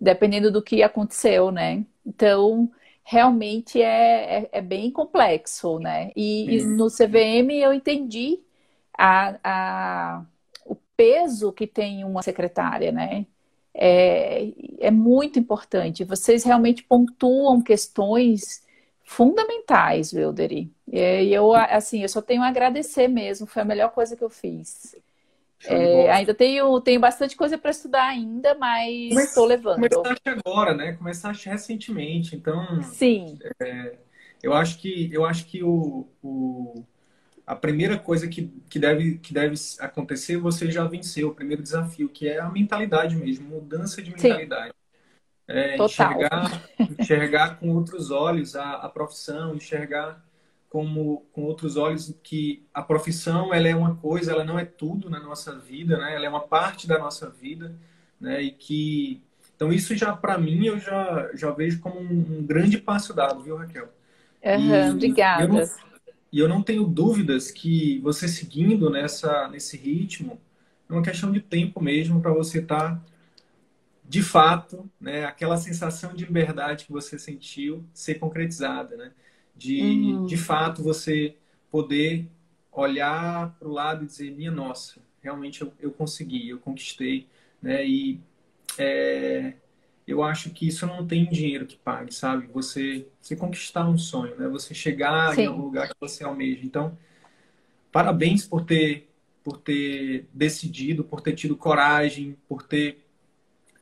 [0.00, 1.84] Dependendo do que aconteceu, né?
[2.06, 2.70] Então,
[3.04, 6.10] realmente é, é, é bem complexo, né?
[6.16, 8.40] E, e, no CVM eu entendi
[8.96, 10.26] a, a,
[10.66, 13.26] o peso que tem uma secretária, né?
[13.74, 16.04] É, é muito importante.
[16.04, 18.62] Vocês realmente pontuam questões
[19.08, 20.70] fundamentais, Wilderi.
[20.86, 24.28] E eu, assim, eu só tenho a agradecer mesmo, foi a melhor coisa que eu
[24.28, 24.94] fiz.
[25.64, 29.88] É, ainda tenho, tenho bastante coisa para estudar ainda, mas estou levando.
[29.88, 30.92] Começaste agora, né?
[30.92, 32.82] Começaste recentemente, então.
[32.82, 33.38] Sim.
[33.60, 33.96] É,
[34.42, 36.84] eu acho que eu acho que o, o,
[37.46, 42.10] a primeira coisa que, que, deve, que deve acontecer você já venceu o primeiro desafio,
[42.10, 44.68] que é a mentalidade mesmo, mudança de mentalidade.
[44.68, 44.77] Sim.
[45.48, 46.62] É, enxergar,
[46.98, 50.22] enxergar com outros olhos a, a profissão, enxergar
[50.68, 55.08] como com outros olhos que a profissão ela é uma coisa, ela não é tudo
[55.08, 56.14] na nossa vida, né?
[56.14, 57.74] Ela é uma parte da nossa vida,
[58.20, 58.42] né?
[58.42, 59.22] E que
[59.56, 63.42] então isso já para mim eu já já vejo como um, um grande passo dado,
[63.42, 63.88] viu, Raquel?
[64.44, 65.44] Uhum, e, obrigada.
[65.44, 65.70] Eu não,
[66.30, 70.38] e eu não tenho dúvidas que você seguindo nessa nesse ritmo
[70.88, 73.00] é uma questão de tempo mesmo para você estar tá
[74.08, 79.12] de fato, né, aquela sensação de liberdade que você sentiu ser concretizada, né?
[79.54, 80.26] De, uhum.
[80.26, 81.36] de fato, você
[81.70, 82.26] poder
[82.72, 87.26] olhar para o lado e dizer, minha nossa, realmente eu, eu consegui, eu conquistei,
[87.60, 87.86] né?
[87.86, 88.18] E
[88.78, 89.52] é,
[90.06, 92.46] eu acho que isso não tem dinheiro que pague, sabe?
[92.54, 94.48] Você, você conquistar um sonho, né?
[94.48, 95.42] Você chegar Sim.
[95.42, 96.64] em algum lugar que você almeja.
[96.64, 96.96] Então,
[97.92, 99.06] parabéns por ter,
[99.44, 103.04] por ter decidido, por ter tido coragem, por ter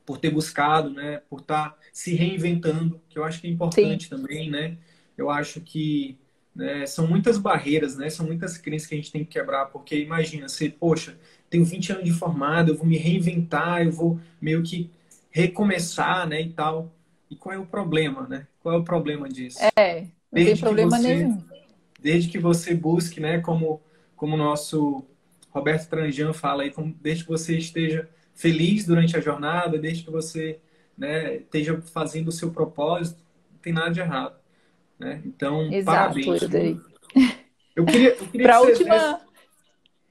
[0.07, 1.21] por ter buscado, né?
[1.29, 4.11] Por estar tá se reinventando, que eu acho que é importante Sim.
[4.11, 4.79] também, né?
[5.19, 6.17] Eu acho que
[6.55, 8.09] né, são muitas barreiras, né?
[8.09, 11.19] São muitas crenças que a gente tem que quebrar, porque imagina, você, poxa,
[11.51, 14.91] tenho 20 anos de formado, eu vou me reinventar, eu vou meio que
[15.31, 16.95] recomeçar, né, e tal.
[17.29, 18.47] E qual é o problema, né?
[18.63, 19.59] Qual é o problema disso?
[19.77, 21.45] É, não desde tem problema você, nenhum.
[22.01, 23.83] Desde que você busque, né, como
[24.17, 25.05] como o nosso
[25.51, 30.11] Roberto Tranjan fala aí, como, desde que você esteja feliz durante a jornada, desde que
[30.11, 30.61] você
[30.97, 33.21] né, esteja fazendo o seu propósito,
[33.51, 34.37] não tem nada de errado.
[34.99, 35.23] Né?
[35.25, 36.43] Então, Exato, parabéns.
[37.75, 38.95] Eu queria, eu queria pra última...
[38.95, 39.27] Desse...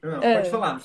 [0.02, 0.36] Não, é.
[0.36, 0.82] Pode falar.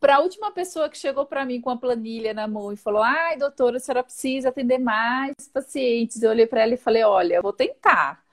[0.00, 3.00] Para a última pessoa que chegou para mim com a planilha na mão e falou:
[3.00, 6.20] Ai, doutora, a senhora precisa atender mais pacientes.
[6.20, 8.24] Eu olhei para ela e falei: Olha, eu vou tentar,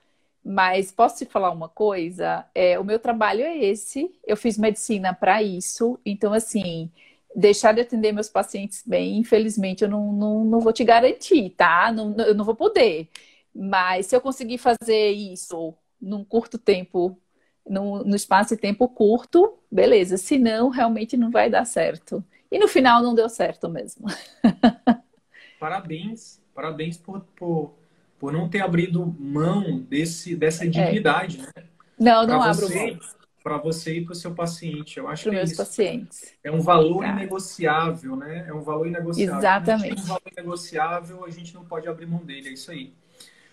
[0.44, 2.46] mas posso te falar uma coisa?
[2.54, 6.92] É, o meu trabalho é esse, eu fiz medicina para isso, então, assim,
[7.36, 11.92] deixar de atender meus pacientes bem, infelizmente, eu não, não, não vou te garantir, tá?
[11.92, 13.08] Não, eu não vou poder.
[13.54, 17.20] Mas se eu conseguir fazer isso num curto tempo,
[17.68, 20.18] no, no espaço de tempo curto, beleza.
[20.18, 22.24] Se não, realmente não vai dar certo.
[22.52, 24.08] E no final não deu certo mesmo.
[25.60, 27.74] Parabéns, parabéns por, por,
[28.18, 31.42] por não ter abrido mão desse, dessa dignidade, é.
[31.42, 31.68] né?
[32.00, 34.98] Não, não abro você, mão para você e para o seu paciente.
[34.98, 35.64] Eu acho para que é meus isso.
[35.64, 36.34] pacientes.
[36.44, 37.10] É um valor tá.
[37.10, 38.46] inegociável, né?
[38.48, 39.38] É um valor inegociável.
[39.38, 40.00] Exatamente.
[40.00, 42.94] É um valor inegociável, a gente não pode abrir mão dele, é isso aí.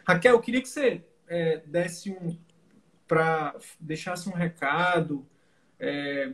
[0.06, 2.36] Raquel, eu queria que você é, desse um
[3.06, 5.24] para deixasse um recado
[5.78, 6.32] é,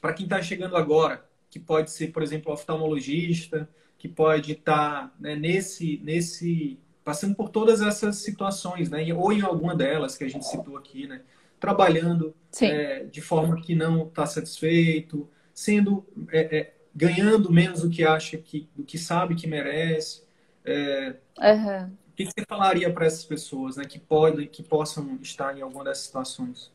[0.00, 5.14] para quem está chegando agora, que pode ser, por exemplo, oftalmologista, que pode estar tá,
[5.18, 9.12] né, nesse nesse passando por todas essas situações, né?
[9.14, 11.22] Ou em alguma delas que a gente citou aqui, né?
[11.60, 18.04] Trabalhando é, de forma que não está satisfeito, sendo é, é, ganhando menos do que
[18.04, 20.22] acha que do que sabe que merece.
[20.66, 21.90] Uhum.
[22.08, 25.84] O que você falaria para essas pessoas, né, que podem, que possam estar em alguma
[25.84, 26.72] dessas situações?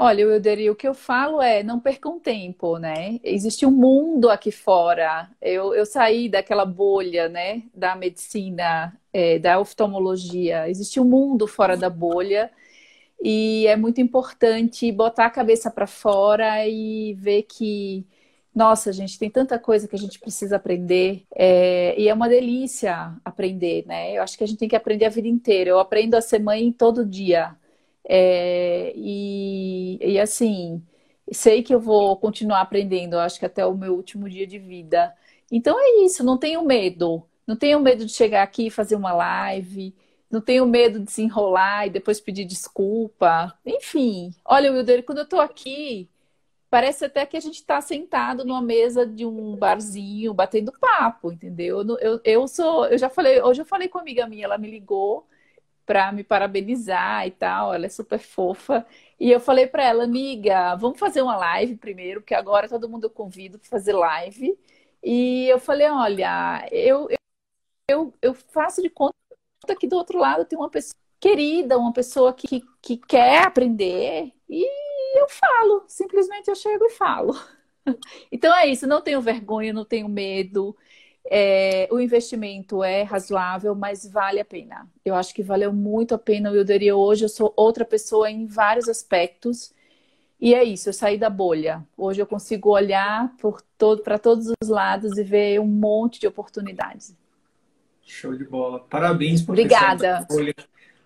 [0.00, 3.18] Olha, Wilder, o que eu falo é não percam tempo, né?
[3.24, 5.28] Existe um mundo aqui fora.
[5.42, 10.68] Eu, eu saí daquela bolha, né, da medicina, é, da oftalmologia.
[10.70, 12.48] Existe um mundo fora da bolha
[13.20, 18.06] e é muito importante botar a cabeça para fora e ver que,
[18.54, 21.24] nossa, gente, tem tanta coisa que a gente precisa aprender.
[21.34, 24.16] É, e é uma delícia aprender, né?
[24.16, 25.70] Eu acho que a gente tem que aprender a vida inteira.
[25.70, 27.56] Eu aprendo a ser mãe todo dia.
[28.08, 30.82] É, e, e assim,
[31.32, 35.14] sei que eu vou continuar aprendendo, acho que até o meu último dia de vida.
[35.50, 37.24] Então é isso, não tenho medo.
[37.46, 39.94] Não tenho medo de chegar aqui e fazer uma live
[40.30, 43.56] não tenho medo de se enrolar e depois pedir desculpa.
[43.64, 46.08] Enfim, olha, Wilder, quando eu estou aqui,
[46.70, 51.82] parece até que a gente está sentado numa mesa de um barzinho, batendo papo, entendeu?
[52.00, 54.70] Eu, eu sou, eu já falei, hoje eu falei com uma amiga minha, ela me
[54.70, 55.26] ligou
[55.86, 58.86] para me parabenizar e tal, ela é super fofa.
[59.18, 63.04] E eu falei para ela, amiga, vamos fazer uma live primeiro, porque agora todo mundo
[63.04, 64.58] eu convido para fazer live.
[65.02, 67.08] E eu falei, olha, eu,
[67.88, 69.14] eu, eu faço de conta
[69.66, 74.64] aqui do outro lado tem uma pessoa querida, uma pessoa que, que quer aprender e
[75.18, 77.34] eu falo, simplesmente eu chego e falo.
[78.30, 80.76] Então é isso, não tenho vergonha, não tenho medo.
[81.24, 84.86] É, o investimento é razoável, mas vale a pena.
[85.02, 88.44] Eu acho que valeu muito a pena o Wilder hoje eu sou outra pessoa em
[88.44, 89.72] vários aspectos.
[90.38, 91.82] E é isso, eu saí da bolha.
[91.96, 93.34] Hoje eu consigo olhar
[93.78, 97.16] todo, para todos os lados e ver um monte de oportunidades.
[98.08, 98.80] Show de bola.
[98.80, 100.26] Parabéns por Obrigada.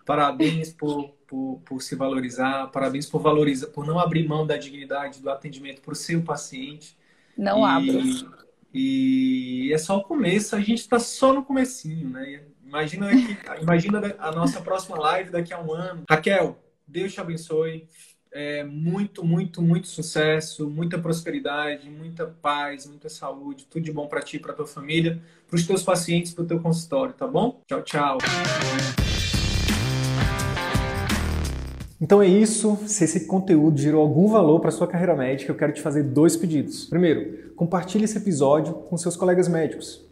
[0.04, 2.68] Parabéns por, por, por, se valorizar.
[2.68, 6.96] Parabéns por valorizar, por não abrir mão da dignidade do atendimento para o seu paciente.
[7.36, 8.34] Não e, abro.
[8.72, 10.56] E é só o começo.
[10.56, 12.42] A gente está só no comecinho, né?
[12.64, 16.04] Imagina, que, imagina a nossa próxima live daqui a um ano.
[16.08, 17.86] Raquel, Deus te abençoe
[18.32, 24.22] é, muito, muito, muito sucesso, muita prosperidade, muita paz, muita saúde, tudo de bom para
[24.22, 27.60] ti, para tua família, para os teus pacientes, para o teu consultório, tá bom?
[27.68, 28.18] Tchau, tchau.
[32.00, 32.76] Então é isso.
[32.86, 36.36] Se esse conteúdo gerou algum valor para sua carreira médica, eu quero te fazer dois
[36.36, 36.86] pedidos.
[36.86, 40.11] Primeiro, compartilhe esse episódio com seus colegas médicos